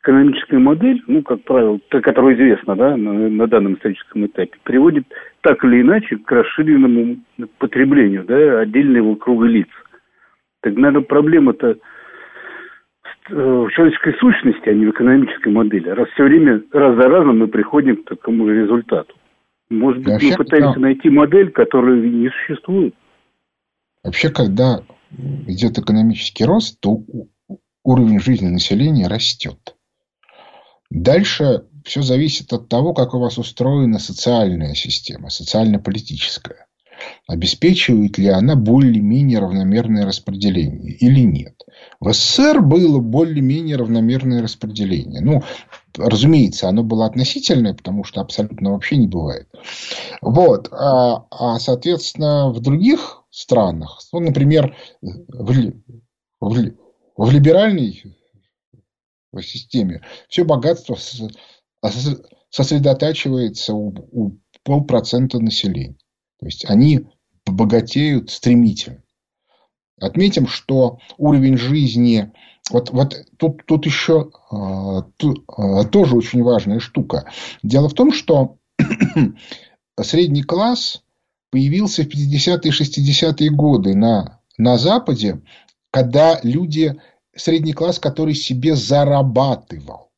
экономическая 0.02 0.60
модель, 0.60 1.02
ну, 1.08 1.22
как 1.24 1.44
правило, 1.44 1.80
которая 1.90 2.36
известна, 2.36 2.76
да, 2.76 2.96
на, 2.96 3.30
на 3.30 3.48
данном 3.48 3.76
историческом 3.76 4.26
этапе, 4.26 4.58
приводит 4.64 5.06
так 5.42 5.64
или 5.64 5.82
иначе 5.82 6.18
к 6.18 6.32
расширенному 6.32 7.18
потреблению, 7.58 8.24
да, 8.24 8.62
отдельного 8.62 9.16
круга 9.16 9.46
лиц. 9.46 9.68
Так, 10.62 10.76
наверное, 10.76 11.02
проблема-то 11.02 11.68
э, 11.72 11.78
в 13.30 13.70
человеческой 13.72 14.14
сущности, 14.20 14.70
а 14.70 14.74
не 14.74 14.86
в 14.86 14.92
экономической 14.92 15.52
модели. 15.52 15.90
Раз 15.90 16.08
все 16.10 16.24
время, 16.24 16.64
раз 16.72 16.96
за 16.96 17.10
разом 17.10 17.40
мы 17.40 17.48
приходим 17.48 17.98
к 17.98 18.10
такому 18.10 18.48
же 18.48 18.64
результату. 18.64 19.14
Может 19.70 20.00
быть, 20.00 20.14
Вообще, 20.14 20.30
мы 20.32 20.38
пытаемся 20.38 20.76
да. 20.76 20.80
найти 20.80 21.10
модель, 21.10 21.52
которая 21.52 21.98
не 21.98 22.30
существует. 22.30 22.96
Вообще, 24.04 24.30
когда 24.30 24.80
идет 25.48 25.78
экономический 25.78 26.46
рост, 26.46 26.80
то 26.80 27.00
уровень 27.90 28.20
жизни 28.20 28.48
населения 28.48 29.08
растет. 29.08 29.76
Дальше 30.92 31.66
все 31.84 32.04
зависит 32.04 32.54
от 32.54 32.70
того, 32.70 32.94
как 32.94 33.16
у 33.16 33.20
вас 33.20 33.38
устроена 33.38 33.98
социальная 34.00 34.76
система, 34.76 35.30
социально-политическая. 35.30 36.68
Обеспечивает 37.28 38.18
ли 38.18 38.28
она 38.28 38.56
более-менее 38.56 39.40
равномерное 39.40 40.06
распределение 40.06 40.92
или 40.92 41.22
нет. 41.22 41.56
В 42.00 42.12
СССР 42.14 42.62
было 42.62 43.00
более-менее 43.00 43.78
равномерное 43.78 44.44
распределение. 44.44 45.22
Ну, 45.22 45.42
разумеется, 45.98 46.68
оно 46.68 46.84
было 46.84 47.06
относительное, 47.06 47.74
потому 47.74 48.04
что 48.04 48.22
абсолютно 48.22 48.74
вообще 48.74 48.98
не 48.98 49.08
бывает. 49.08 49.48
Вот. 50.22 50.68
А, 50.72 51.26
а 51.32 51.58
соответственно, 51.60 52.50
в 52.50 52.60
других 52.60 53.24
странах, 53.30 54.00
ну, 54.12 54.20
например, 54.20 54.76
в, 55.02 55.72
в, 56.42 56.72
в 57.26 57.32
либеральной 57.32 58.02
системе 59.42 60.02
все 60.30 60.46
богатство 60.46 60.98
сосредотачивается 62.50 63.74
у, 63.74 63.94
у 64.12 64.38
полпроцента 64.64 65.40
населения. 65.40 65.98
То 66.40 66.46
есть 66.46 66.66
они 66.66 67.08
богатеют 67.46 68.32
стремительно. 68.32 69.04
Отметим, 70.00 70.48
что 70.48 71.00
уровень 71.18 71.58
жизни... 71.58 72.32
Вот, 72.72 72.92
вот 72.92 73.16
тут, 73.38 73.66
тут 73.66 73.86
еще 73.86 74.32
э, 74.52 75.02
тут, 75.18 75.44
э, 75.58 75.86
тоже 75.92 76.16
очень 76.16 76.44
важная 76.44 76.80
штука. 76.80 77.30
Дело 77.64 77.90
в 77.90 77.94
том, 77.94 78.14
что 78.14 78.58
средний 80.00 80.44
класс 80.44 81.04
появился 81.50 82.04
в 82.04 82.08
50-е 82.08 82.72
60-е 82.72 83.50
годы 83.50 83.96
на, 83.96 84.40
на 84.58 84.78
Западе, 84.78 85.42
когда 85.92 86.40
люди, 86.44 87.00
средний 87.36 87.74
класс, 87.74 88.00
который 88.00 88.36
себе 88.36 88.76
зарабатывал. 88.76 90.10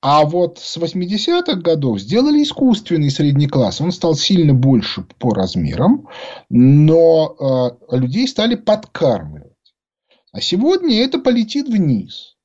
А 0.00 0.24
вот 0.24 0.58
с 0.58 0.76
80-х 0.78 1.60
годов 1.60 2.00
сделали 2.00 2.42
искусственный 2.42 3.10
средний 3.10 3.46
класс. 3.46 3.80
Он 3.80 3.92
стал 3.92 4.16
сильно 4.16 4.52
больше 4.52 5.04
по 5.18 5.30
размерам, 5.30 6.08
но 6.50 7.78
э, 7.90 7.96
людей 7.96 8.26
стали 8.26 8.56
подкармливать. 8.56 9.52
А 10.32 10.40
сегодня 10.40 11.04
это 11.04 11.20
полетит 11.20 11.68
вниз. 11.68 12.36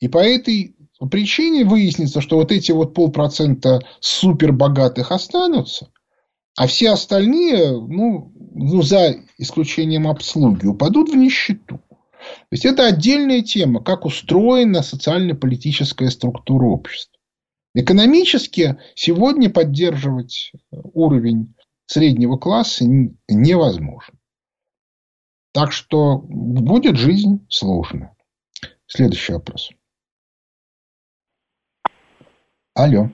И 0.00 0.08
по 0.08 0.18
этой 0.18 0.76
причине 1.10 1.64
выяснится, 1.64 2.22
что 2.22 2.36
вот 2.36 2.50
эти 2.52 2.72
вот 2.72 2.94
полпроцента 2.94 3.80
супербогатых 4.00 5.12
останутся, 5.12 5.90
а 6.56 6.66
все 6.66 6.90
остальные, 6.90 7.70
ну, 7.72 8.32
ну, 8.54 8.82
за 8.82 9.16
исключением 9.36 10.08
обслуги, 10.08 10.66
упадут 10.66 11.10
в 11.10 11.14
нищету. 11.16 11.80
То 11.88 12.48
есть 12.50 12.64
это 12.64 12.86
отдельная 12.86 13.42
тема, 13.42 13.84
как 13.84 14.06
устроена 14.06 14.82
социально-политическая 14.82 16.10
структура 16.10 16.64
общества. 16.64 17.20
Экономически 17.74 18.78
сегодня 18.94 19.50
поддерживать 19.50 20.52
уровень 20.70 21.54
среднего 21.84 22.38
класса 22.38 22.86
невозможно. 23.28 24.18
Так 25.52 25.72
что 25.72 26.18
будет 26.18 26.96
жизнь 26.96 27.46
сложная. 27.50 28.16
Следующий 28.86 29.34
вопрос. 29.34 29.70
Алло. 32.74 33.10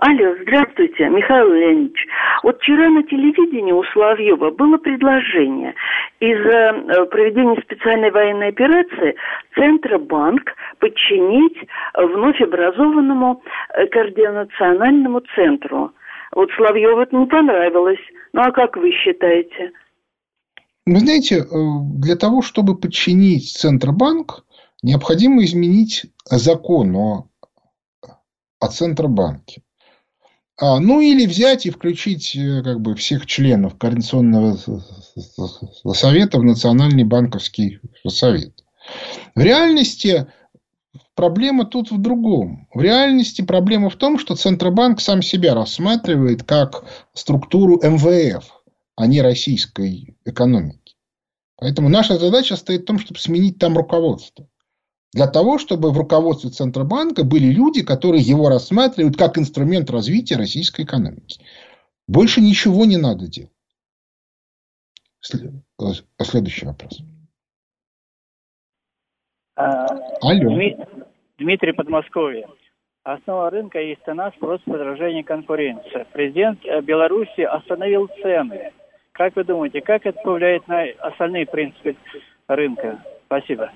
Алло, 0.00 0.32
здравствуйте, 0.42 1.08
Михаил 1.08 1.52
Леонидович. 1.52 2.06
Вот 2.44 2.60
вчера 2.60 2.88
на 2.88 3.02
телевидении 3.02 3.72
у 3.72 3.82
Соловьева 3.92 4.52
было 4.52 4.76
предложение 4.76 5.74
из-за 6.20 7.00
э, 7.00 7.04
проведения 7.06 7.60
специальной 7.60 8.12
военной 8.12 8.50
операции 8.50 9.16
Центробанк 9.56 10.42
подчинить 10.78 11.58
вновь 11.94 12.40
образованному 12.40 13.42
э, 13.74 13.86
координациональному 13.88 15.20
центру. 15.34 15.90
Вот 16.32 16.48
Соловьеву 16.52 17.00
это 17.00 17.16
не 17.16 17.26
понравилось. 17.26 17.98
Ну 18.32 18.42
а 18.42 18.52
как 18.52 18.76
вы 18.76 18.92
считаете? 18.92 19.72
Вы 20.86 21.00
знаете, 21.00 21.38
э, 21.38 21.44
для 21.96 22.14
того, 22.14 22.42
чтобы 22.42 22.78
подчинить 22.78 23.50
Центробанк, 23.50 24.44
необходимо 24.80 25.42
изменить 25.42 26.06
закон 26.24 26.94
о, 26.94 27.24
о 28.60 28.66
Центробанке. 28.68 29.62
А, 30.60 30.80
ну, 30.80 31.00
или 31.00 31.24
взять 31.24 31.66
и 31.66 31.70
включить 31.70 32.34
э, 32.34 32.62
как 32.64 32.80
бы, 32.80 32.96
всех 32.96 33.26
членов 33.26 33.78
Координационного 33.78 34.58
совета 35.94 36.38
в 36.38 36.44
Национальный 36.44 37.04
банковский 37.04 37.78
совет. 38.08 38.64
В 39.36 39.40
реальности 39.40 40.26
проблема 41.14 41.64
тут 41.64 41.92
в 41.92 42.00
другом. 42.00 42.66
В 42.74 42.80
реальности 42.80 43.42
проблема 43.42 43.88
в 43.88 43.94
том, 43.94 44.18
что 44.18 44.34
Центробанк 44.34 45.00
сам 45.00 45.22
себя 45.22 45.54
рассматривает 45.54 46.42
как 46.42 46.84
структуру 47.12 47.80
МВФ, 47.80 48.44
а 48.96 49.06
не 49.06 49.22
российской 49.22 50.16
экономики. 50.24 50.96
Поэтому 51.56 51.88
наша 51.88 52.18
задача 52.18 52.56
стоит 52.56 52.82
в 52.82 52.86
том, 52.86 52.98
чтобы 52.98 53.20
сменить 53.20 53.58
там 53.58 53.76
руководство 53.76 54.47
для 55.12 55.26
того, 55.26 55.58
чтобы 55.58 55.90
в 55.90 55.96
руководстве 55.96 56.50
Центробанка 56.50 57.24
были 57.24 57.46
люди, 57.46 57.82
которые 57.82 58.22
его 58.22 58.48
рассматривают 58.48 59.16
как 59.16 59.38
инструмент 59.38 59.90
развития 59.90 60.36
российской 60.36 60.82
экономики. 60.82 61.40
Больше 62.06 62.40
ничего 62.40 62.84
не 62.84 62.96
надо 62.96 63.26
делать. 63.26 63.52
Э, 65.80 66.24
следующий 66.24 66.66
вопрос. 66.66 67.00
А, 69.56 69.86
Алло. 70.20 70.56
Дмитрий 71.38 71.72
Подмосковье. 71.72 72.48
Основа 73.02 73.50
рынка 73.50 73.80
есть 73.80 74.02
цена, 74.04 74.30
спрос, 74.32 74.60
подражание, 74.66 75.24
конкуренция. 75.24 76.06
Президент 76.12 76.64
э, 76.64 76.80
Беларуси 76.82 77.40
остановил 77.40 78.08
цены. 78.22 78.72
Как 79.12 79.34
вы 79.34 79.44
думаете, 79.44 79.80
как 79.80 80.04
это 80.06 80.20
повлияет 80.22 80.68
на 80.68 80.84
остальные 81.00 81.46
принципы 81.46 81.96
рынка? 82.46 83.02
Спасибо. 83.26 83.72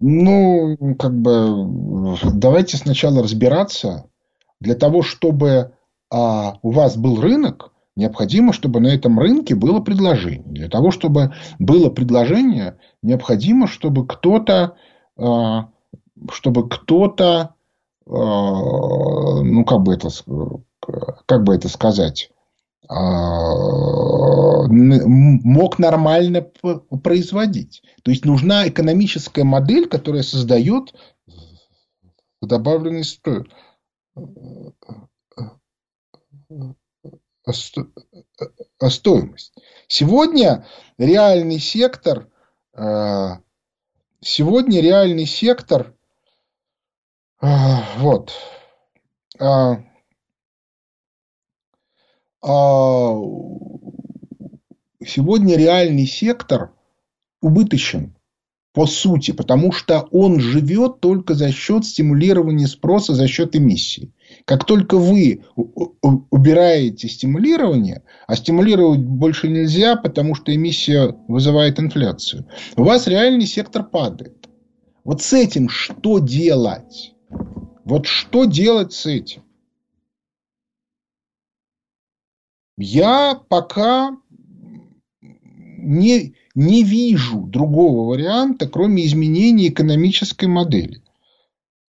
Ну, 0.00 0.76
как 0.98 1.14
бы, 1.20 2.16
давайте 2.32 2.78
сначала 2.78 3.22
разбираться. 3.22 4.06
Для 4.58 4.74
того, 4.74 5.02
чтобы 5.02 5.72
а, 6.10 6.58
у 6.62 6.70
вас 6.70 6.96
был 6.96 7.20
рынок, 7.20 7.72
необходимо, 7.96 8.52
чтобы 8.52 8.80
на 8.80 8.88
этом 8.88 9.18
рынке 9.18 9.54
было 9.54 9.80
предложение. 9.80 10.42
Для 10.46 10.68
того, 10.68 10.90
чтобы 10.90 11.34
было 11.58 11.90
предложение, 11.90 12.78
необходимо, 13.02 13.66
чтобы 13.66 14.06
кто-то, 14.06 14.76
а, 15.18 15.68
чтобы 16.30 16.68
кто-то, 16.68 17.54
а, 18.06 18.12
ну, 19.42 19.64
как 19.64 19.82
бы 19.82 19.94
это, 19.94 20.08
как 21.26 21.44
бы 21.44 21.54
это 21.54 21.68
сказать, 21.68 22.30
мог 24.68 25.78
нормально 25.78 26.42
производить. 26.42 27.82
То 28.02 28.10
есть 28.10 28.24
нужна 28.24 28.66
экономическая 28.68 29.44
модель, 29.44 29.88
которая 29.88 30.24
создает 30.24 30.92
добавленную 32.42 33.04
стоимость. 38.88 39.54
Сегодня 39.86 40.66
реальный 40.98 41.60
сектор, 41.60 42.28
а, 42.72 43.40
сегодня 44.20 44.80
реальный 44.80 45.26
сектор, 45.26 45.94
а, 47.40 47.84
вот, 47.98 48.32
а, 52.42 53.14
сегодня 55.04 55.56
реальный 55.56 56.06
сектор 56.06 56.72
убыточен 57.40 58.14
по 58.72 58.86
сути, 58.86 59.32
потому 59.32 59.72
что 59.72 60.06
он 60.12 60.38
живет 60.38 61.00
только 61.00 61.34
за 61.34 61.50
счет 61.50 61.84
стимулирования 61.84 62.68
спроса, 62.68 63.14
за 63.14 63.26
счет 63.26 63.56
эмиссии. 63.56 64.12
Как 64.44 64.64
только 64.64 64.96
вы 64.96 65.42
убираете 65.56 67.08
стимулирование, 67.08 68.02
а 68.28 68.36
стимулировать 68.36 69.00
больше 69.00 69.48
нельзя, 69.48 69.96
потому 69.96 70.36
что 70.36 70.54
эмиссия 70.54 71.16
вызывает 71.26 71.80
инфляцию, 71.80 72.46
у 72.76 72.84
вас 72.84 73.08
реальный 73.08 73.46
сектор 73.46 73.82
падает. 73.82 74.48
Вот 75.02 75.20
с 75.20 75.32
этим 75.32 75.68
что 75.68 76.20
делать? 76.20 77.14
Вот 77.84 78.06
что 78.06 78.44
делать 78.44 78.92
с 78.92 79.06
этим? 79.06 79.42
Я 82.82 83.34
пока 83.34 84.16
не, 85.20 86.34
не 86.54 86.82
вижу 86.82 87.40
другого 87.42 88.08
варианта, 88.08 88.66
кроме 88.66 89.04
изменения 89.04 89.68
экономической 89.68 90.46
модели. 90.46 91.02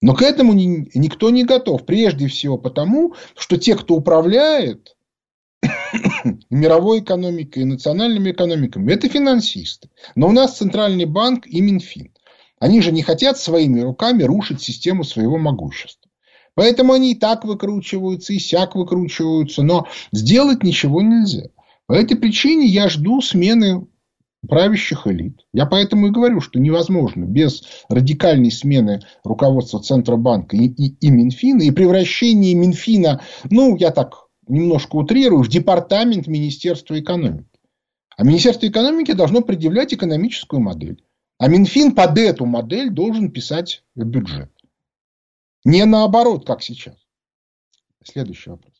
Но 0.02 0.14
к 0.14 0.20
этому 0.20 0.52
ни, 0.52 0.90
никто 0.94 1.30
не 1.30 1.44
готов. 1.44 1.86
Прежде 1.86 2.28
всего 2.28 2.58
потому, 2.58 3.14
что 3.34 3.56
те, 3.56 3.76
кто 3.76 3.94
управляет 3.94 4.94
мировой 6.50 7.00
экономикой 7.00 7.62
и 7.62 7.66
национальными 7.66 8.32
экономиками, 8.32 8.92
это 8.92 9.08
финансисты. 9.08 9.88
Но 10.14 10.28
у 10.28 10.32
нас 10.32 10.58
Центральный 10.58 11.06
банк 11.06 11.46
и 11.46 11.62
Минфин. 11.62 12.12
Они 12.58 12.82
же 12.82 12.92
не 12.92 13.00
хотят 13.00 13.38
своими 13.38 13.80
руками 13.80 14.22
рушить 14.22 14.60
систему 14.60 15.02
своего 15.02 15.38
могущества. 15.38 16.10
Поэтому 16.54 16.92
они 16.92 17.12
и 17.12 17.18
так 17.18 17.44
выкручиваются, 17.44 18.32
и 18.32 18.38
сяк 18.38 18.76
выкручиваются, 18.76 19.62
но 19.62 19.86
сделать 20.12 20.62
ничего 20.62 21.02
нельзя. 21.02 21.48
По 21.86 21.94
этой 21.94 22.16
причине 22.16 22.66
я 22.66 22.88
жду 22.88 23.20
смены 23.20 23.86
правящих 24.48 25.06
элит. 25.06 25.40
Я 25.52 25.66
поэтому 25.66 26.06
и 26.06 26.10
говорю, 26.10 26.40
что 26.40 26.58
невозможно 26.58 27.24
без 27.24 27.62
радикальной 27.88 28.50
смены 28.50 29.00
руководства 29.24 29.80
Центробанка 29.80 30.56
и, 30.56 30.66
и, 30.66 30.96
и 31.00 31.10
Минфина, 31.10 31.62
и 31.62 31.70
превращения 31.70 32.54
Минфина, 32.54 33.22
ну, 33.50 33.76
я 33.76 33.90
так 33.90 34.24
немножко 34.46 34.96
утрирую, 34.96 35.42
в 35.42 35.48
департамент 35.48 36.26
Министерства 36.26 36.98
экономики. 36.98 37.48
А 38.16 38.24
Министерство 38.24 38.66
экономики 38.66 39.12
должно 39.12 39.40
предъявлять 39.40 39.92
экономическую 39.92 40.60
модель. 40.60 41.02
А 41.38 41.48
Минфин 41.48 41.92
под 41.92 42.16
эту 42.18 42.46
модель 42.46 42.90
должен 42.90 43.30
писать 43.30 43.82
бюджет. 43.96 44.50
Не 45.64 45.86
наоборот, 45.86 46.46
как 46.46 46.62
сейчас. 46.62 46.96
Следующий 48.02 48.50
вопрос. 48.50 48.72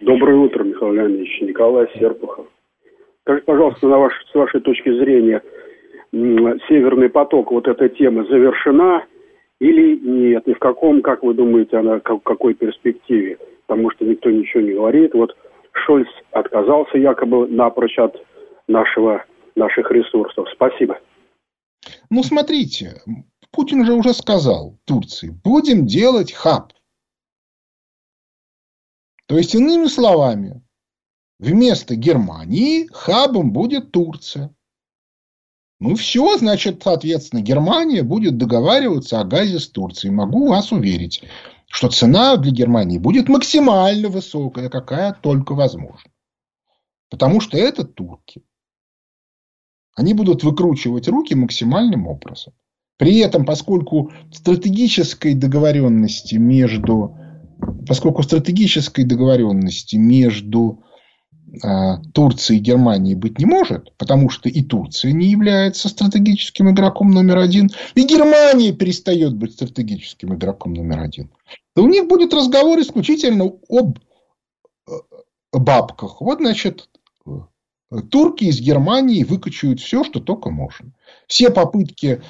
Доброе 0.00 0.36
утро, 0.36 0.64
Михаил 0.64 0.92
Леонидович. 0.92 1.40
Николай 1.42 1.88
Серпухов. 1.98 2.46
Скажите, 3.22 3.44
пожалуйста, 3.44 3.86
на 3.88 3.98
ваш, 3.98 4.12
с 4.30 4.34
вашей 4.34 4.60
точки 4.60 4.90
зрения, 4.98 5.42
Северный 6.10 7.10
поток, 7.10 7.50
вот 7.50 7.68
эта 7.68 7.88
тема 7.90 8.24
завершена 8.24 9.04
или 9.60 9.96
нет? 9.96 10.48
И 10.48 10.54
в 10.54 10.58
каком, 10.58 11.02
как 11.02 11.22
вы 11.22 11.34
думаете, 11.34 11.76
она 11.76 11.98
в 11.98 12.20
какой 12.20 12.54
перспективе? 12.54 13.38
Потому 13.66 13.90
что 13.90 14.06
никто 14.06 14.30
ничего 14.30 14.62
не 14.62 14.72
говорит. 14.72 15.12
Вот 15.14 15.36
Шольц 15.72 16.08
отказался 16.32 16.96
якобы 16.96 17.46
напрочь 17.48 17.98
от 17.98 18.16
нашего, 18.66 19.24
наших 19.54 19.90
ресурсов. 19.90 20.48
Спасибо. 20.54 20.98
Ну, 22.10 22.22
смотрите, 22.22 23.02
Путин 23.50 23.84
же 23.84 23.94
уже 23.94 24.14
сказал 24.14 24.78
Турции, 24.84 25.30
будем 25.30 25.86
делать 25.86 26.32
хаб. 26.32 26.72
То 29.26 29.36
есть, 29.36 29.54
иными 29.54 29.86
словами, 29.86 30.62
вместо 31.38 31.96
Германии 31.96 32.86
хабом 32.92 33.52
будет 33.52 33.92
Турция. 33.92 34.54
Ну 35.80 35.94
все, 35.94 36.36
значит, 36.38 36.82
соответственно, 36.82 37.40
Германия 37.40 38.02
будет 38.02 38.36
договариваться 38.36 39.20
о 39.20 39.24
газе 39.24 39.60
с 39.60 39.68
Турцией. 39.68 40.12
Могу 40.12 40.48
вас 40.48 40.72
уверить, 40.72 41.22
что 41.68 41.88
цена 41.88 42.36
для 42.36 42.50
Германии 42.50 42.98
будет 42.98 43.28
максимально 43.28 44.08
высокая, 44.08 44.70
какая 44.70 45.12
только 45.12 45.54
возможно. 45.54 46.10
Потому 47.10 47.40
что 47.40 47.56
это 47.56 47.84
турки. 47.84 48.42
Они 49.94 50.14
будут 50.14 50.42
выкручивать 50.42 51.06
руки 51.08 51.34
максимальным 51.34 52.08
образом. 52.08 52.54
При 52.98 53.18
этом, 53.18 53.46
поскольку 53.46 54.10
стратегической 54.32 55.34
договоренности 55.34 56.34
между, 56.34 57.16
поскольку 57.86 58.22
стратегической 58.24 59.04
договоренности 59.04 59.94
между 59.96 60.82
а, 61.62 61.98
Турции 62.12 62.56
и 62.56 62.60
Германии 62.60 63.14
быть 63.14 63.38
не 63.38 63.46
может, 63.46 63.96
потому 63.96 64.28
что 64.30 64.48
и 64.48 64.62
Турция 64.62 65.12
не 65.12 65.26
является 65.26 65.88
стратегическим 65.88 66.70
игроком 66.70 67.12
номер 67.12 67.38
один, 67.38 67.70
и 67.94 68.02
Германия 68.02 68.72
перестает 68.72 69.34
быть 69.34 69.52
стратегическим 69.52 70.34
игроком 70.34 70.74
номер 70.74 71.00
один, 71.00 71.30
то 71.74 71.84
у 71.84 71.88
них 71.88 72.08
будет 72.08 72.34
разговор 72.34 72.80
исключительно 72.80 73.44
об 73.68 74.00
э, 74.88 74.92
бабках. 75.52 76.20
Вот, 76.20 76.38
значит, 76.38 76.88
турки 78.10 78.44
из 78.44 78.60
Германии 78.60 79.22
выкачивают 79.22 79.80
все, 79.80 80.02
что 80.02 80.20
только 80.20 80.50
можно. 80.50 80.90
Все 81.28 81.50
попытки 81.50 82.22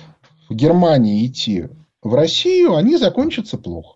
в 0.48 0.54
Германии 0.54 1.26
идти 1.26 1.68
в 2.02 2.14
Россию, 2.14 2.76
они 2.76 2.96
закончатся 2.96 3.58
плохо. 3.58 3.94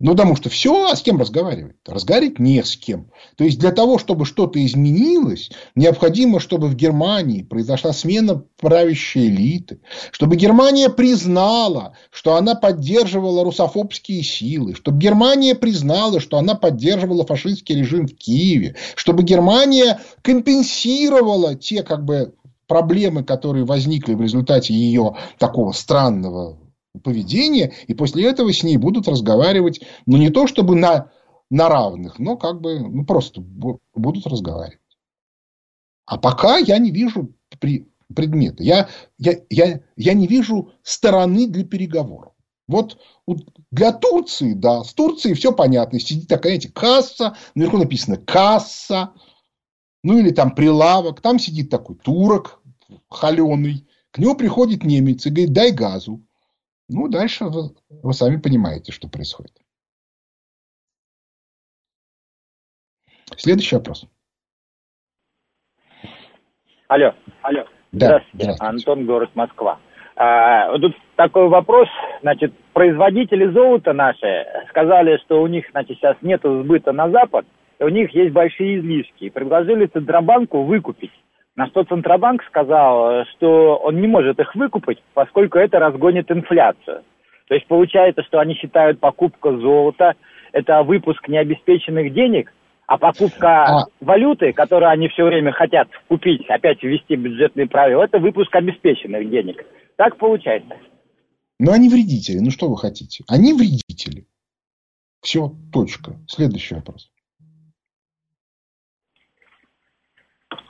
Ну, 0.00 0.12
потому 0.12 0.34
что 0.34 0.48
все, 0.48 0.90
а 0.90 0.96
с 0.96 1.02
кем 1.02 1.20
разговаривать? 1.20 1.76
Разговаривать 1.86 2.38
не 2.38 2.64
с 2.64 2.74
кем. 2.74 3.10
То 3.36 3.44
есть, 3.44 3.58
для 3.58 3.70
того, 3.70 3.98
чтобы 3.98 4.24
что-то 4.24 4.64
изменилось, 4.64 5.50
необходимо, 5.74 6.40
чтобы 6.40 6.68
в 6.68 6.74
Германии 6.74 7.42
произошла 7.42 7.92
смена 7.92 8.42
правящей 8.58 9.28
элиты, 9.28 9.82
чтобы 10.10 10.36
Германия 10.36 10.88
признала, 10.88 11.94
что 12.10 12.36
она 12.36 12.54
поддерживала 12.54 13.44
русофобские 13.44 14.22
силы, 14.22 14.74
чтобы 14.74 14.98
Германия 14.98 15.54
признала, 15.54 16.18
что 16.18 16.38
она 16.38 16.54
поддерживала 16.54 17.26
фашистский 17.26 17.76
режим 17.76 18.08
в 18.08 18.16
Киеве, 18.16 18.76
чтобы 18.94 19.22
Германия 19.22 20.00
компенсировала 20.22 21.56
те 21.56 21.82
как 21.82 22.06
бы 22.06 22.32
проблемы, 22.70 23.24
которые 23.24 23.64
возникли 23.64 24.14
в 24.14 24.22
результате 24.22 24.72
ее 24.72 25.16
такого 25.38 25.72
странного 25.72 26.56
поведения, 27.02 27.72
и 27.88 27.94
после 27.94 28.30
этого 28.30 28.52
с 28.52 28.62
ней 28.62 28.76
будут 28.76 29.08
разговаривать, 29.08 29.80
ну, 30.06 30.18
не 30.18 30.30
то 30.30 30.46
чтобы 30.46 30.76
на, 30.76 31.10
на 31.50 31.68
равных, 31.68 32.20
но 32.20 32.36
как 32.36 32.60
бы, 32.60 32.78
ну, 32.78 33.04
просто 33.04 33.40
будут 33.40 34.24
разговаривать. 34.28 34.78
А 36.06 36.16
пока 36.16 36.58
я 36.58 36.78
не 36.78 36.92
вижу 36.92 37.34
при, 37.58 37.88
предмета. 38.14 38.62
Я, 38.62 38.88
я, 39.18 39.34
я, 39.50 39.80
я 39.96 40.12
не 40.14 40.28
вижу 40.28 40.70
стороны 40.84 41.48
для 41.48 41.64
переговоров. 41.64 42.34
Вот, 42.68 42.98
вот 43.26 43.38
для 43.72 43.90
Турции, 43.90 44.52
да, 44.52 44.84
с 44.84 44.94
Турцией 44.94 45.34
все 45.34 45.50
понятно. 45.52 45.98
Сидит 45.98 46.28
такая, 46.28 46.52
знаете, 46.52 46.68
касса, 46.68 47.36
наверху 47.56 47.78
написано 47.78 48.16
касса, 48.16 49.12
ну 50.02 50.18
или 50.18 50.30
там 50.30 50.54
прилавок, 50.54 51.20
там 51.20 51.38
сидит 51.38 51.70
такой 51.70 51.96
турок 51.96 52.59
холеный, 53.08 53.86
к 54.10 54.18
нему 54.18 54.36
приходит 54.36 54.84
немец 54.84 55.26
и 55.26 55.30
говорит, 55.30 55.52
дай 55.52 55.72
газу. 55.72 56.20
Ну, 56.88 57.08
дальше 57.08 57.44
вы, 57.44 57.70
вы 57.88 58.12
сами 58.12 58.36
понимаете, 58.36 58.92
что 58.92 59.08
происходит. 59.08 59.52
Следующий 63.36 63.76
вопрос. 63.76 64.06
Алло, 66.88 67.14
алло. 67.42 67.64
Да, 67.92 68.06
здравствуйте. 68.06 68.44
здравствуйте. 68.44 68.66
Антон, 68.66 69.06
город 69.06 69.30
Москва. 69.34 69.78
А, 70.16 70.76
тут 70.78 70.94
такой 71.16 71.48
вопрос, 71.48 71.88
значит, 72.20 72.52
производители 72.72 73.46
золота 73.52 73.92
наши 73.92 74.46
сказали, 74.68 75.16
что 75.24 75.40
у 75.42 75.46
них, 75.46 75.66
значит, 75.70 75.98
сейчас 75.98 76.16
нет 76.20 76.40
сбыта 76.42 76.92
на 76.92 77.10
Запад, 77.10 77.46
и 77.78 77.84
у 77.84 77.88
них 77.88 78.12
есть 78.14 78.32
большие 78.32 78.80
излишки, 78.80 79.24
и 79.24 79.30
предложили 79.30 79.86
Центробанку 79.86 80.64
выкупить. 80.64 81.12
На 81.60 81.66
что 81.66 81.84
Центробанк 81.84 82.42
сказал, 82.44 83.26
что 83.32 83.76
он 83.76 84.00
не 84.00 84.06
может 84.06 84.40
их 84.40 84.54
выкупить, 84.54 85.02
поскольку 85.12 85.58
это 85.58 85.78
разгонит 85.78 86.30
инфляцию. 86.30 87.02
То 87.48 87.54
есть 87.54 87.66
получается, 87.66 88.22
что 88.22 88.40
они 88.40 88.54
считают 88.54 88.98
покупку 88.98 89.58
золота 89.58 90.14
это 90.52 90.82
выпуск 90.82 91.28
необеспеченных 91.28 92.14
денег, 92.14 92.50
а 92.86 92.96
покупка 92.96 93.64
а... 93.64 93.84
валюты, 94.00 94.54
которую 94.54 94.88
они 94.88 95.08
все 95.08 95.26
время 95.26 95.52
хотят 95.52 95.88
купить, 96.08 96.48
опять 96.48 96.82
ввести 96.82 97.14
бюджетные 97.14 97.68
правила, 97.68 98.04
это 98.04 98.18
выпуск 98.18 98.56
обеспеченных 98.56 99.28
денег. 99.28 99.62
Так 99.96 100.16
получается. 100.16 100.74
Но 101.58 101.72
они 101.72 101.90
вредители. 101.90 102.38
Ну 102.38 102.50
что 102.50 102.70
вы 102.70 102.78
хотите? 102.78 103.22
Они 103.28 103.52
вредители. 103.52 104.24
Все, 105.20 105.52
точка. 105.70 106.12
Следующий 106.26 106.76
вопрос. 106.76 107.10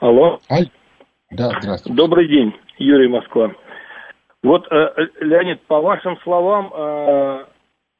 Алло. 0.01 0.37
Аль... 0.51 0.69
Да, 1.31 1.51
здравствуйте. 1.61 1.95
Добрый 1.95 2.27
день, 2.27 2.53
Юрий 2.77 3.07
Москва. 3.07 3.51
Вот, 4.43 4.67
э, 4.69 4.75
э, 4.75 5.07
Леонид, 5.21 5.61
по 5.61 5.79
вашим 5.79 6.17
словам, 6.23 6.73
э, 6.75 7.45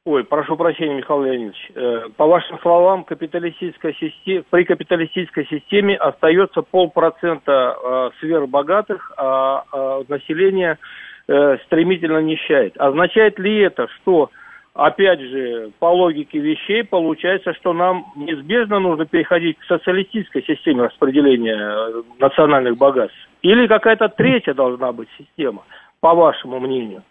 ой, 0.04 0.24
прошу 0.24 0.56
прощения, 0.56 0.96
Михаил 0.96 1.22
Леонидович, 1.22 1.72
э, 1.74 2.08
по 2.18 2.26
вашим 2.26 2.58
словам, 2.60 3.04
капиталистическая 3.04 3.94
система, 3.94 4.44
при 4.50 4.64
капиталистической 4.64 5.46
системе 5.46 5.96
остается 5.96 6.60
полпроцента 6.60 7.74
э, 7.82 8.10
сверхбогатых, 8.20 9.12
а 9.16 9.64
э, 9.72 10.02
население 10.08 10.78
э, 11.26 11.56
стремительно 11.64 12.18
нищает. 12.18 12.76
Означает 12.76 13.38
ли 13.38 13.60
это, 13.60 13.88
что 14.02 14.30
опять 14.74 15.20
же, 15.20 15.72
по 15.78 15.86
логике 15.86 16.38
вещей, 16.38 16.84
получается, 16.84 17.54
что 17.54 17.72
нам 17.72 18.12
неизбежно 18.16 18.80
нужно 18.80 19.06
переходить 19.06 19.58
к 19.58 19.64
социалистической 19.64 20.42
системе 20.44 20.84
распределения 20.84 21.56
э, 21.56 22.02
национальных 22.18 22.76
богатств? 22.76 23.16
Или 23.42 23.66
какая-то 23.66 24.08
третья 24.08 24.54
должна 24.54 24.92
быть 24.92 25.08
система, 25.18 25.64
по 26.00 26.14
вашему 26.14 26.60
мнению? 26.60 27.02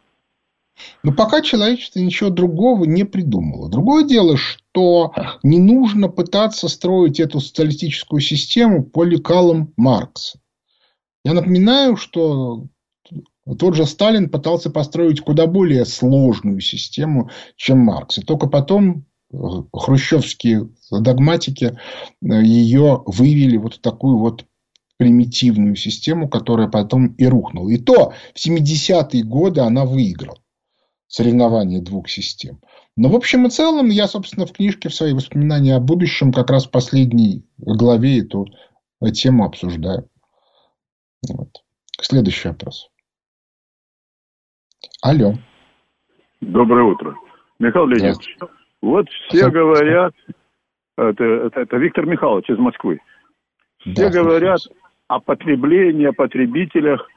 Но 1.04 1.14
пока 1.14 1.42
человечество 1.42 2.00
ничего 2.00 2.30
другого 2.30 2.86
не 2.86 3.04
придумало. 3.04 3.70
Другое 3.70 4.04
дело, 4.04 4.38
что 4.38 5.14
не 5.44 5.60
нужно 5.60 6.08
пытаться 6.08 6.68
строить 6.70 7.20
эту 7.20 7.40
социалистическую 7.40 8.22
систему 8.22 8.84
по 8.84 9.04
лекалам 9.04 9.74
Маркса. 9.78 10.40
Я 11.24 11.34
напоминаю, 11.34 11.98
что 11.98 12.64
тот 13.56 13.76
же 13.76 13.86
Сталин 13.86 14.30
пытался 14.30 14.70
построить 14.70 15.22
куда 15.22 15.48
более 15.48 15.86
сложную 15.86 16.60
систему, 16.62 17.30
чем 17.56 17.80
Маркс. 17.80 18.18
И 18.20 18.22
только 18.22 18.48
потом 18.48 19.06
э, 19.34 19.38
хрущевские 19.74 20.70
догматики 20.92 21.78
э, 22.22 22.44
ее 22.44 23.04
вывели 23.06 23.58
вот 23.58 23.76
в 23.76 23.82
такую 23.82 24.18
вот 24.20 24.46
примитивную 24.98 25.76
систему, 25.76 26.30
которая 26.30 26.68
потом 26.68 27.08
и 27.16 27.26
рухнула. 27.26 27.70
И 27.70 27.78
то 27.78 28.14
в 28.36 28.38
70-е 28.38 29.24
годы 29.24 29.62
она 29.62 29.84
выиграла 29.84 30.38
соревнование 31.08 31.82
двух 31.82 32.08
систем. 32.08 32.62
Но 32.96 33.10
в 33.10 33.16
общем 33.16 33.48
и 33.48 33.50
целом 33.50 33.90
я, 33.90 34.08
собственно, 34.08 34.46
в 34.46 34.52
книжке 34.52 34.90
в 34.90 34.94
свои 34.94 35.14
воспоминания 35.14 35.76
о 35.76 35.80
будущем 35.80 36.32
как 36.32 36.52
раз 36.52 36.68
в 36.68 36.70
последней 36.72 37.44
главе 37.58 38.20
эту 38.20 38.46
тему 39.12 39.46
обсуждаю. 39.46 40.08
Вот. 41.28 41.64
Следующий 42.00 42.50
вопрос. 42.50 42.91
Алло. 45.02 45.34
Доброе 46.42 46.84
утро. 46.84 47.16
Михаил 47.60 47.88
Леонидович, 47.88 48.38
вот 48.82 49.08
все 49.30 49.50
говорят, 49.50 50.14
это, 50.98 51.24
это, 51.24 51.62
это 51.62 51.78
Виктор 51.78 52.06
Михайлович 52.06 52.50
из 52.50 52.58
Москвы, 52.58 53.00
все 53.80 54.10
да, 54.10 54.10
говорят 54.10 54.60
о 55.08 55.20
потреблении, 55.20 56.08
о 56.08 56.14
потребителях, 56.14 57.08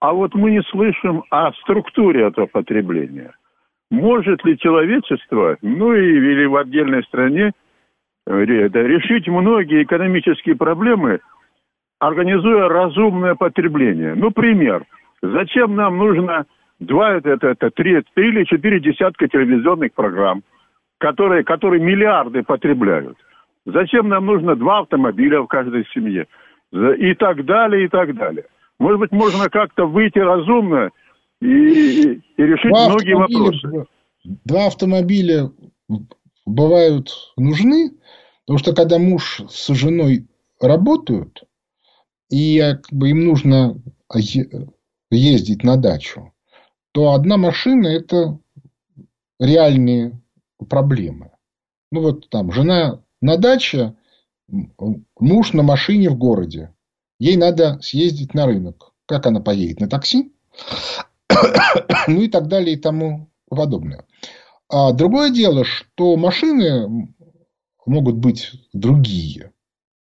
а 0.00 0.12
вот 0.12 0.34
мы 0.34 0.50
не 0.50 0.62
слышим 0.64 1.24
о 1.30 1.52
структуре 1.52 2.26
этого 2.26 2.46
потребления. 2.46 3.32
может 3.90 4.44
ли 4.44 4.58
человечество, 4.58 5.56
ну 5.62 5.94
и 5.94 6.02
или 6.02 6.44
в 6.46 6.56
отдельной 6.56 7.02
стране, 7.04 7.52
решить 8.26 9.28
многие 9.28 9.84
экономические 9.84 10.56
проблемы, 10.56 11.20
организуя 11.98 12.68
разумное 12.68 13.34
потребление. 13.34 14.14
Ну, 14.14 14.30
пример. 14.30 14.84
Зачем 15.22 15.76
нам 15.76 15.96
нужно 15.96 16.46
два, 16.78 17.14
это, 17.16 17.30
это, 17.30 17.48
это 17.48 17.70
три, 17.70 18.02
три 18.14 18.28
или 18.28 18.44
четыре 18.44 18.80
десятка 18.80 19.28
телевизионных 19.28 19.92
программ, 19.94 20.42
которые, 20.98 21.44
которые 21.44 21.82
миллиарды 21.82 22.42
потребляют? 22.42 23.16
Зачем 23.64 24.08
нам 24.08 24.26
нужно 24.26 24.54
два 24.56 24.80
автомобиля 24.80 25.40
в 25.40 25.46
каждой 25.46 25.86
семье? 25.92 26.26
И 26.72 27.14
так 27.14 27.44
далее, 27.44 27.86
и 27.86 27.88
так 27.88 28.14
далее. 28.14 28.44
Может 28.78 29.00
быть, 29.00 29.12
можно 29.12 29.48
как-то 29.48 29.86
выйти 29.86 30.18
разумно 30.18 30.90
и, 31.40 31.46
и, 31.46 32.22
и 32.36 32.42
решить 32.42 32.70
два 32.70 32.88
многие 32.88 33.14
вопросы. 33.14 33.86
Два 34.44 34.66
автомобиля 34.66 35.50
бывают 36.44 37.10
нужны, 37.36 37.92
потому 38.44 38.58
что 38.58 38.74
когда 38.74 38.98
муж 38.98 39.40
с 39.48 39.72
женой 39.74 40.26
работают, 40.60 41.44
и 42.30 42.60
как 42.60 42.92
бы 42.92 43.10
им 43.10 43.24
нужно 43.24 43.76
ездить 45.10 45.62
на 45.64 45.76
дачу, 45.76 46.32
то 46.96 47.12
одна 47.12 47.36
машина– 47.36 47.88
это 47.88 48.38
реальные 49.38 50.18
проблемы. 50.70 51.30
Ну, 51.92 52.00
вот 52.00 52.30
там 52.30 52.50
жена 52.50 53.02
на 53.20 53.36
даче, 53.36 53.96
муж 54.48 55.52
на 55.52 55.62
машине 55.62 56.08
в 56.08 56.16
городе. 56.16 56.74
Ей 57.18 57.36
надо 57.36 57.78
съездить 57.82 58.32
на 58.32 58.46
рынок. 58.46 58.94
Как 59.04 59.26
она 59.26 59.40
поедет? 59.40 59.78
На 59.78 59.90
такси? 59.90 60.32
ну 62.08 62.22
и 62.22 62.28
так 62.28 62.48
далее 62.48 62.76
и 62.76 62.80
тому 62.80 63.28
подобное. 63.50 64.06
А 64.70 64.92
другое 64.92 65.28
дело, 65.28 65.64
что 65.66 66.16
машины 66.16 67.14
могут 67.84 68.16
быть 68.16 68.52
другие. 68.72 69.52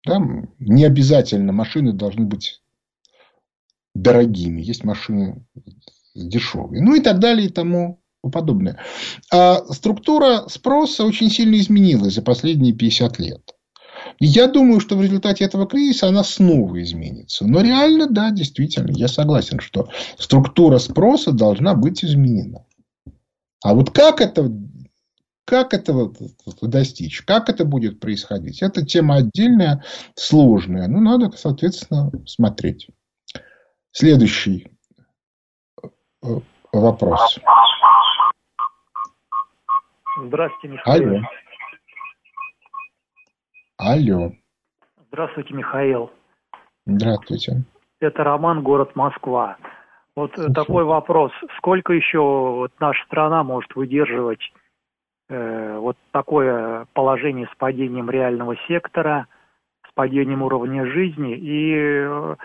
Да? 0.05 0.21
Не 0.59 0.83
обязательно 0.83 1.53
машины 1.53 1.93
должны 1.93 2.25
быть 2.25 2.61
дорогими. 3.95 4.61
Есть 4.61 4.83
машины 4.83 5.45
дешевые. 6.15 6.81
Ну 6.81 6.95
и 6.95 6.99
так 6.99 7.19
далее 7.19 7.47
и 7.47 7.51
тому 7.51 8.01
подобное. 8.31 8.79
А 9.31 9.57
структура 9.73 10.47
спроса 10.47 11.03
очень 11.03 11.29
сильно 11.29 11.55
изменилась 11.55 12.13
за 12.13 12.21
последние 12.21 12.73
50 12.73 13.19
лет. 13.19 13.53
Я 14.19 14.47
думаю, 14.47 14.79
что 14.79 14.95
в 14.95 15.01
результате 15.01 15.43
этого 15.43 15.67
кризиса 15.67 16.07
она 16.07 16.23
снова 16.23 16.81
изменится. 16.81 17.45
Но 17.45 17.61
реально, 17.61 18.07
да, 18.07 18.31
действительно, 18.31 18.91
я 18.91 19.07
согласен, 19.07 19.59
что 19.59 19.89
структура 20.17 20.77
спроса 20.77 21.31
должна 21.31 21.73
быть 21.73 22.03
изменена. 22.03 22.65
А 23.63 23.73
вот 23.73 23.91
как 23.91 24.21
это, 24.21 24.51
как 25.45 25.73
этого 25.73 26.13
достичь, 26.61 27.21
как 27.21 27.49
это 27.49 27.65
будет 27.65 27.99
происходить, 27.99 28.61
это 28.61 28.85
тема 28.85 29.15
отдельная, 29.15 29.83
сложная. 30.15 30.87
Ну, 30.87 30.99
надо, 30.99 31.31
соответственно, 31.35 32.11
смотреть. 32.25 32.87
Следующий 33.91 34.72
вопрос. 36.71 37.39
Здравствуйте, 40.17 40.67
Михаил. 40.75 41.09
Алло. 41.09 41.21
Алло. 43.77 44.31
Здравствуйте, 45.07 45.53
Михаил. 45.53 46.11
Здравствуйте. 46.85 47.63
Это 47.99 48.23
Роман, 48.23 48.63
город 48.63 48.95
Москва. 48.95 49.57
Вот 50.15 50.33
Слушаю. 50.33 50.53
такой 50.53 50.83
вопрос. 50.83 51.31
Сколько 51.57 51.93
еще 51.93 52.19
вот 52.19 52.71
наша 52.79 53.03
страна 53.05 53.43
может 53.43 53.75
выдерживать 53.75 54.41
э, 55.29 55.77
вот 55.77 55.97
такое 56.11 56.85
положение 56.93 57.47
с 57.51 57.57
падением 57.57 58.09
реального 58.09 58.55
сектора, 58.67 59.27
с 59.89 59.93
падением 59.93 60.43
уровня 60.43 60.85
жизни 60.85 61.35
и 61.35 61.73
э, 61.75 62.35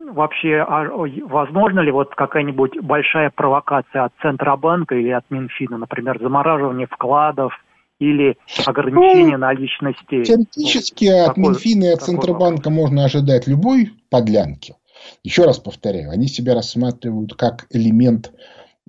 вообще 0.00 0.64
а, 0.66 0.84
возможно 1.26 1.80
ли 1.80 1.90
вот 1.90 2.14
какая-нибудь 2.14 2.80
большая 2.82 3.30
провокация 3.30 4.04
от 4.04 4.12
Центробанка 4.22 4.94
или 4.94 5.10
от 5.10 5.24
Минфина, 5.30 5.78
например, 5.78 6.18
замораживание 6.20 6.86
вкладов– 6.86 7.52
или 7.98 8.36
ограничение 8.64 9.36
ну, 9.36 9.46
наличности. 9.46 10.24
Теоретически 10.24 11.06
ну, 11.06 11.20
от 11.20 11.26
такой, 11.26 11.42
Минфина 11.42 11.84
и 11.84 11.88
от 11.88 12.02
Центробанка 12.02 12.70
можно 12.70 13.04
ожидать 13.04 13.46
любой 13.46 13.92
подлянки. 14.08 14.76
Еще 15.22 15.44
раз 15.44 15.58
повторяю, 15.58 16.10
они 16.10 16.28
себя 16.28 16.54
рассматривают 16.54 17.34
как 17.34 17.66
элемент 17.70 18.32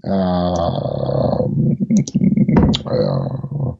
а, 0.03 1.43
а, 2.86 3.78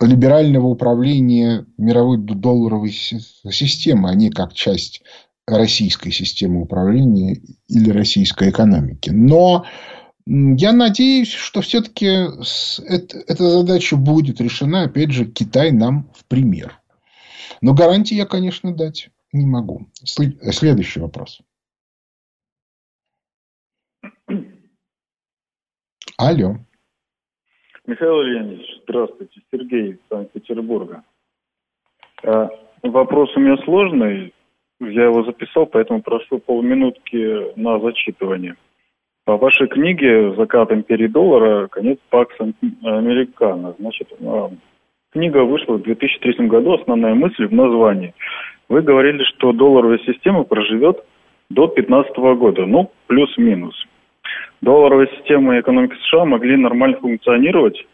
либерального 0.00 0.66
управления 0.66 1.66
мировой 1.76 2.18
долларовой 2.18 2.92
системы, 2.92 4.14
не 4.14 4.30
как 4.30 4.52
часть 4.52 5.02
российской 5.48 6.10
системы 6.10 6.62
управления 6.62 7.40
или 7.68 7.90
российской 7.90 8.50
экономики. 8.50 9.10
Но 9.10 9.64
я 10.26 10.72
надеюсь, 10.72 11.32
что 11.32 11.62
все-таки 11.62 12.06
эта 12.06 13.42
задача 13.42 13.96
будет 13.96 14.40
решена. 14.40 14.82
Опять 14.82 15.10
же, 15.10 15.24
Китай 15.24 15.72
нам 15.72 16.10
в 16.14 16.24
пример. 16.26 16.78
Но 17.62 17.74
гарантии 17.74 18.14
я, 18.14 18.26
конечно, 18.26 18.74
дать 18.74 19.10
не 19.32 19.46
могу. 19.46 19.88
Следующий 20.04 21.00
вопрос. 21.00 21.40
Алло. 26.18 26.56
Михаил 27.86 28.20
Леонидович, 28.20 28.82
здравствуйте. 28.82 29.40
Сергей 29.50 29.92
из 29.92 29.98
Санкт-Петербурга. 30.10 31.04
А, 32.22 32.50
вопрос 32.82 33.30
у 33.36 33.40
меня 33.40 33.56
сложный. 33.64 34.34
Я 34.80 35.04
его 35.04 35.24
записал, 35.24 35.66
поэтому 35.66 36.02
прошу 36.02 36.38
полминутки 36.38 37.58
на 37.58 37.80
зачитывание. 37.80 38.54
По 39.24 39.36
вашей 39.36 39.66
книге 39.66 40.34
«Закат 40.36 40.72
империи 40.72 41.08
доллара. 41.08 41.66
Конец 41.66 41.98
Пакс 42.10 42.34
Американо». 42.82 43.74
Значит, 43.78 44.08
а, 44.24 44.50
книга 45.12 45.44
вышла 45.44 45.74
в 45.74 45.82
2003 45.82 46.46
году. 46.48 46.74
Основная 46.74 47.14
мысль 47.14 47.46
в 47.46 47.52
названии. 47.52 48.14
Вы 48.68 48.82
говорили, 48.82 49.22
что 49.24 49.52
долларовая 49.52 49.98
система 50.06 50.44
проживет 50.44 51.04
до 51.50 51.66
2015 51.66 52.34
года. 52.36 52.64
Ну, 52.64 52.90
плюс-минус. 53.06 53.74
Долларовая 54.62 55.08
система 55.18 55.56
и 55.56 55.60
экономика 55.60 55.96
США 55.96 56.24
могли 56.24 56.56
нормально 56.56 56.96
функционировать 56.98 57.84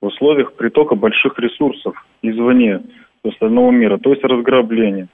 в 0.00 0.06
условиях 0.06 0.54
притока 0.54 0.94
больших 0.94 1.38
ресурсов 1.38 1.94
извне, 2.22 2.80
остального 3.24 3.70
мира, 3.70 3.98
то 3.98 4.10
есть 4.10 4.24
разграбления. 4.24 5.08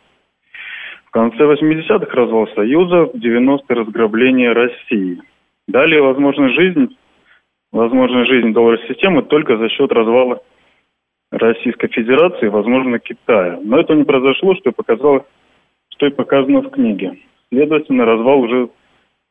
Конце 1.12 1.44
80-х 1.44 2.14
развал 2.14 2.48
Союза, 2.54 3.04
в 3.04 3.14
90-е 3.14 3.76
разграбление 3.76 4.52
России– 4.52 5.22
Далее 5.68 6.02
возможна 6.02 6.50
жизнь, 6.50 6.96
возможна 7.70 8.24
жизнь 8.26 8.52
долларовой 8.52 8.86
системы 8.88 9.22
только 9.22 9.56
за 9.56 9.68
счет 9.68 9.92
развала 9.92 10.42
Российской 11.30 11.88
Федерации, 11.88 12.48
возможно, 12.48 12.98
Китая. 12.98 13.58
Но 13.62 13.78
это 13.78 13.94
не 13.94 14.04
произошло, 14.04 14.54
что 14.56 14.70
и 14.70 14.72
показало, 14.72 15.24
что 15.90 16.06
и 16.06 16.10
показано 16.10 16.62
в 16.62 16.70
книге. 16.70 17.18
Следовательно, 17.50 18.04
развал 18.04 18.40
уже 18.40 18.68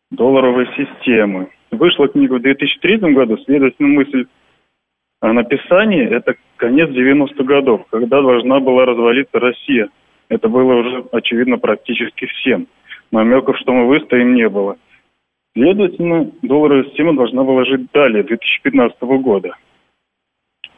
долларовой 0.10 0.68
системы. 0.76 1.50
Вышла 1.72 2.08
книга 2.08 2.36
в 2.36 2.42
2003 2.42 2.98
году, 3.14 3.38
следовательно, 3.46 3.90
мысль 3.90 4.26
о 5.20 5.34
написании– 5.34 6.04
это 6.10 6.36
конец 6.56 6.90
90-х 6.90 7.44
годов, 7.44 7.86
когда 7.92 8.22
должна 8.22 8.60
была 8.60 8.86
развалиться 8.86 9.40
Россия. 9.40 9.90
Это 10.32 10.48
было 10.48 10.74
уже 10.74 11.06
очевидно 11.12 11.58
практически 11.58 12.26
всем. 12.26 12.68
Намеков, 13.12 13.58
что 13.58 13.74
мы 13.74 13.88
выстоим, 13.88 14.34
не 14.34 14.50
было– 14.50 14.78
Следовательно, 15.54 16.32
долларовая 16.42 16.86
система 16.86 17.16
должна 17.16 17.44
была 17.44 17.66
жить 17.66 17.92
далее, 17.92 18.24
2015 18.24 19.02
года. 19.22 19.50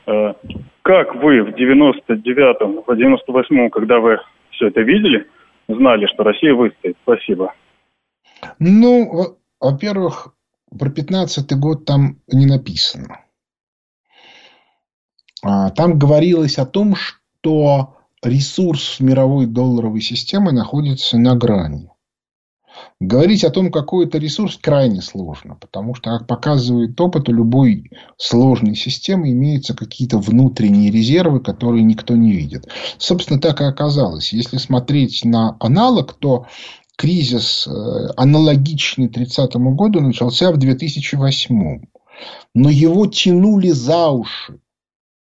Э, 0.08 0.34
как 0.82 1.16
вы 1.16 1.44
в 1.44 1.50
99-м, 1.50 2.82
в 2.82 2.90
98-м, 2.90 3.70
когда 3.70 4.00
вы 4.00 4.18
все 4.50 4.70
это 4.70 4.82
видели, 4.82 5.28
знали, 5.68 6.08
что 6.08 6.24
Россия 6.24 6.56
выстоит? 6.56 6.98
Спасибо. 7.04 7.54
Ну, 8.58 9.38
во-первых, 9.60 10.34
про 10.78 10.90
15 10.90 11.54
год 11.60 11.86
там 11.86 12.18
не 12.28 12.48
написано. 12.48 13.20
А, 15.46 15.70
там 15.70 16.00
говорилось 16.00 16.58
о 16.58 16.66
том, 16.66 16.96
что 16.96 17.98
ресурс 18.24 19.00
мировой 19.00 19.46
долларовой 19.46 20.02
системы 20.02 20.52
находится 20.52 21.18
на 21.18 21.36
грани. 21.36 21.90
Говорить 23.00 23.44
о 23.44 23.50
том, 23.50 23.72
какой 23.72 24.06
это 24.06 24.18
ресурс, 24.18 24.58
крайне 24.62 25.02
сложно, 25.02 25.56
потому 25.56 25.94
что, 25.94 26.18
как 26.18 26.28
показывает 26.28 27.00
опыт, 27.00 27.30
у 27.30 27.34
любой 27.34 27.92
сложной 28.18 28.76
системы 28.76 29.32
имеются 29.32 29.76
какие-то 29.76 30.18
внутренние 30.18 30.90
резервы, 30.90 31.40
которые 31.40 31.84
никто 31.84 32.16
не 32.16 32.32
видит. 32.32 32.68
Собственно, 32.98 33.40
так 33.40 33.62
и 33.62 33.66
оказалось. 33.66 34.34
Если 34.34 34.58
смотреть 34.58 35.26
на 35.26 35.58
аналог, 35.60 36.14
то 36.14 36.48
кризис 36.96 37.68
э, 37.68 38.08
аналогичный 38.16 39.10
30 39.10 39.56
году 39.56 40.00
начался 40.00 40.52
в 40.52 40.58
2008. 40.58 41.82
но 42.54 42.70
его 42.70 43.06
тянули 43.08 43.70
за 43.70 44.10
уши 44.10 44.60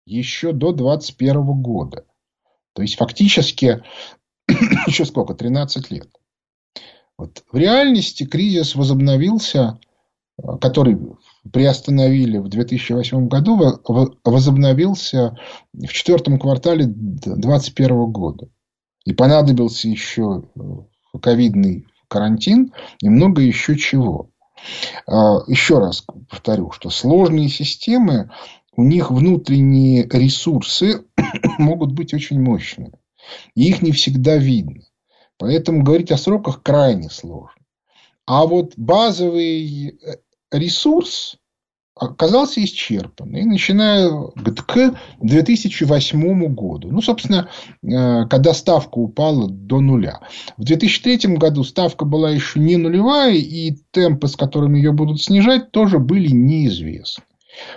еще 0.06 0.52
до 0.52 0.72
21 0.72 1.62
года. 1.62 2.04
То 2.74 2.82
есть, 2.82 2.96
фактически, 2.96 3.82
еще 4.86 5.04
сколько, 5.04 5.34
13 5.34 5.90
лет. 5.90 6.08
Вот. 7.18 7.44
В 7.52 7.56
реальности 7.56 8.24
кризис 8.24 8.74
возобновился, 8.74 9.78
который 10.60 10.98
приостановили 11.52 12.38
в 12.38 12.48
2008 12.48 13.28
году, 13.28 13.80
возобновился 14.24 15.36
в 15.72 15.88
четвертом 15.88 16.38
квартале 16.38 16.86
2021 16.86 18.12
года. 18.12 18.48
И 19.04 19.12
понадобился 19.12 19.88
еще 19.88 20.44
ковидный 21.20 21.86
карантин 22.08 22.72
и 23.00 23.08
много 23.08 23.42
еще 23.42 23.76
чего. 23.76 24.30
А, 25.06 25.38
еще 25.48 25.78
раз 25.78 26.04
повторю, 26.28 26.70
что 26.70 26.90
сложные 26.90 27.48
системы, 27.48 28.30
у 28.76 28.84
них 28.84 29.10
внутренние 29.10 30.08
ресурсы 30.08 31.04
могут 31.58 31.92
быть 31.92 32.14
очень 32.14 32.40
мощными. 32.40 32.92
И 33.54 33.68
их 33.68 33.82
не 33.82 33.92
всегда 33.92 34.36
видно. 34.36 34.82
Поэтому 35.38 35.82
говорить 35.82 36.10
о 36.12 36.18
сроках 36.18 36.62
крайне 36.62 37.10
сложно. 37.10 37.62
А 38.26 38.46
вот 38.46 38.74
базовый 38.76 39.88
э, 39.88 40.16
ресурс 40.50 41.36
оказался 41.94 42.64
исчерпан. 42.64 43.36
И 43.36 43.44
начиная 43.44 44.08
к 44.08 44.96
2008 45.20 46.54
году. 46.54 46.90
Ну, 46.90 47.02
собственно, 47.02 47.48
э, 47.82 48.26
когда 48.28 48.54
ставка 48.54 48.98
упала 48.98 49.48
до 49.48 49.80
нуля. 49.80 50.20
В 50.56 50.64
2003 50.64 51.36
году 51.36 51.64
ставка 51.64 52.04
была 52.04 52.30
еще 52.30 52.60
не 52.60 52.76
нулевая, 52.76 53.34
и 53.34 53.76
темпы, 53.90 54.28
с 54.28 54.36
которыми 54.36 54.78
ее 54.78 54.92
будут 54.92 55.22
снижать, 55.22 55.70
тоже 55.70 55.98
были 55.98 56.28
неизвестны. 56.28 57.24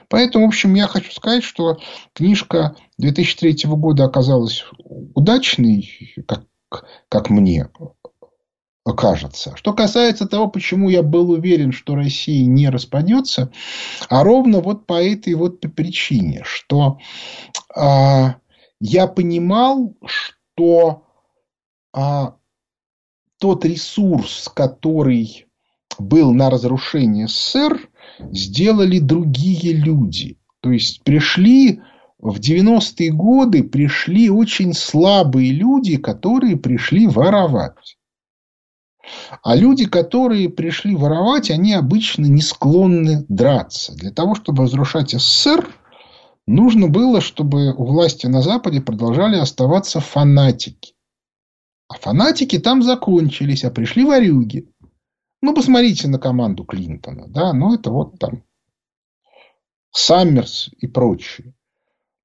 Поэтому, 0.09 0.45
в 0.45 0.49
общем, 0.49 0.73
я 0.75 0.87
хочу 0.87 1.11
сказать, 1.11 1.43
что 1.43 1.77
книжка 2.13 2.75
2003 2.97 3.63
года 3.65 4.05
оказалась 4.05 4.65
удачной, 5.13 6.13
как, 6.27 6.45
как 7.09 7.29
мне 7.29 7.69
кажется. 8.93 9.55
Что 9.55 9.73
касается 9.73 10.27
того, 10.27 10.47
почему 10.47 10.89
я 10.89 11.01
был 11.01 11.31
уверен, 11.31 11.71
что 11.71 11.95
Россия 11.95 12.45
не 12.45 12.69
распадется, 12.69 13.51
а 14.09 14.23
ровно 14.23 14.61
вот 14.61 14.85
по 14.85 15.03
этой 15.03 15.33
вот 15.33 15.61
причине, 15.75 16.43
что 16.43 16.99
а, 17.75 18.35
я 18.79 19.07
понимал, 19.07 19.95
что 20.05 21.03
а, 21.93 22.35
тот 23.39 23.65
ресурс, 23.65 24.49
который 24.53 25.47
был 25.97 26.31
на 26.31 26.49
разрушение 26.49 27.27
СССР, 27.27 27.89
сделали 28.31 28.99
другие 28.99 29.73
люди. 29.73 30.37
То 30.61 30.71
есть 30.71 31.03
пришли 31.03 31.81
в 32.17 32.39
90-е 32.39 33.11
годы 33.11 33.63
пришли 33.63 34.29
очень 34.29 34.73
слабые 34.73 35.51
люди, 35.51 35.97
которые 35.97 36.57
пришли 36.57 37.07
воровать. 37.07 37.97
А 39.43 39.55
люди, 39.55 39.85
которые 39.85 40.49
пришли 40.49 40.95
воровать, 40.95 41.51
они 41.51 41.73
обычно 41.73 42.25
не 42.25 42.41
склонны 42.41 43.25
драться. 43.29 43.93
Для 43.93 44.11
того, 44.11 44.33
чтобы 44.33 44.63
разрушать 44.63 45.11
СССР, 45.11 45.67
нужно 46.47 46.87
было, 46.87 47.21
чтобы 47.21 47.73
у 47.73 47.85
власти 47.85 48.25
на 48.25 48.41
Западе 48.41 48.81
продолжали 48.81 49.35
оставаться 49.35 49.99
фанатики. 49.99 50.93
А 51.87 51.95
фанатики 51.95 52.57
там 52.57 52.81
закончились, 52.81 53.63
а 53.63 53.69
пришли 53.69 54.03
ворюги. 54.03 54.67
Ну, 55.41 55.53
посмотрите 55.53 56.07
на 56.07 56.19
команду 56.19 56.63
Клинтона. 56.63 57.27
Да? 57.27 57.53
Ну, 57.53 57.73
это 57.75 57.91
вот 57.91 58.19
там 58.19 58.43
Саммерс 59.91 60.69
и 60.79 60.87
прочие. 60.87 61.53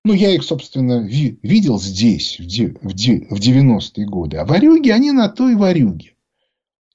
Ну, 0.04 0.14
я 0.14 0.34
их, 0.34 0.42
собственно, 0.42 1.06
видел 1.06 1.78
здесь, 1.78 2.38
в 2.38 2.46
90-е 2.46 4.06
годы. 4.06 4.38
А 4.38 4.46
варюги, 4.46 4.88
они 4.88 5.12
на 5.12 5.28
то 5.28 5.50
и 5.50 5.54
варюги 5.54 6.14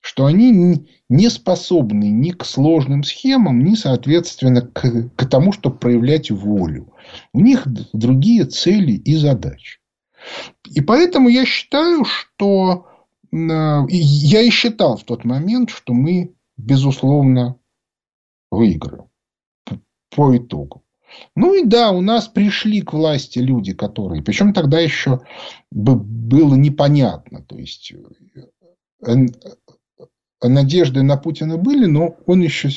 что 0.06 0.28
они 0.28 0.88
не 1.10 1.30
способны 1.32 2.12
ни 2.12 2.30
к 2.30 2.46
сложным 2.46 3.04
схемам, 3.04 3.64
ни, 3.64 3.74
соответственно, 3.74 4.62
к, 4.62 5.10
к 5.16 5.26
тому, 5.26 5.52
чтобы 5.52 5.80
проявлять 5.80 6.30
волю. 6.30 6.94
У 7.34 7.40
них 7.40 7.64
другие 7.92 8.46
цели 8.46 8.92
и 8.92 9.16
задачи. 9.16 9.80
И 10.64 10.82
поэтому 10.82 11.28
я 11.28 11.44
считаю, 11.44 12.06
что 12.06 12.88
я 13.32 14.42
и 14.42 14.50
считал 14.50 14.98
в 14.98 15.04
тот 15.04 15.26
момент, 15.26 15.70
что 15.70 15.94
мы, 15.94 16.36
безусловно, 16.58 17.58
выиграем 18.52 19.10
по 20.10 20.36
итогу. 20.36 20.84
Ну 21.36 21.54
и 21.54 21.66
да, 21.66 21.92
у 21.92 22.02
нас 22.02 22.28
пришли 22.28 22.82
к 22.82 22.94
власти 22.94 23.40
люди, 23.40 23.74
которые... 23.74 24.24
Причем 24.24 24.54
тогда 24.54 24.80
еще 24.80 25.22
было 25.72 26.56
непонятно. 26.56 27.44
То 27.44 27.58
есть 27.58 27.94
э, 29.06 29.16
надежды 30.48 31.02
на 31.02 31.18
Путина 31.18 31.58
были, 31.58 31.86
но 31.86 32.16
он 32.26 32.42
еще 32.42 32.70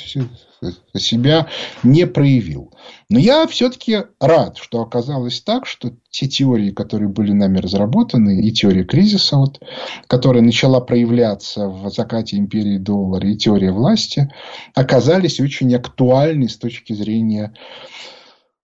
себя 0.94 1.46
не 1.82 2.06
проявил. 2.06 2.72
Но 3.08 3.18
я 3.18 3.46
все-таки 3.46 4.04
рад, 4.20 4.56
что 4.58 4.80
оказалось 4.80 5.40
так, 5.40 5.66
что 5.66 5.92
те 6.10 6.26
теории, 6.26 6.70
которые 6.70 7.08
были 7.08 7.32
нами 7.32 7.58
разработаны, 7.58 8.40
и 8.40 8.52
теория 8.52 8.84
кризиса, 8.84 9.36
вот, 9.36 9.60
которая 10.06 10.42
начала 10.42 10.80
проявляться 10.80 11.68
в 11.68 11.90
закате 11.90 12.36
империи 12.36 12.78
доллара, 12.78 13.28
и 13.28 13.36
теория 13.36 13.72
власти, 13.72 14.32
оказались 14.74 15.40
очень 15.40 15.74
актуальны 15.74 16.48
с 16.48 16.56
точки 16.56 16.92
зрения 16.92 17.54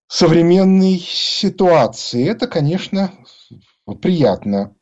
современной 0.08 0.98
ситуации. 0.98 2.28
Это, 2.28 2.46
конечно, 2.46 3.12
приятно 4.00 4.74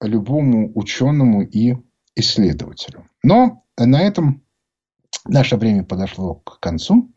любому 0.00 0.72
ученому 0.74 1.42
и 1.42 1.76
исследователю. 2.16 3.09
Но 3.22 3.64
на 3.76 4.02
этом 4.02 4.42
наше 5.26 5.56
время 5.56 5.84
подошло 5.84 6.36
к 6.36 6.60
концу. 6.60 7.12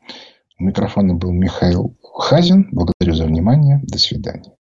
У 0.59 0.63
микрофона 0.63 1.15
был 1.15 1.31
Михаил 1.31 1.97
Хазин. 2.03 2.69
Благодарю 2.71 3.15
за 3.15 3.25
внимание. 3.25 3.79
До 3.83 3.97
свидания. 3.97 4.51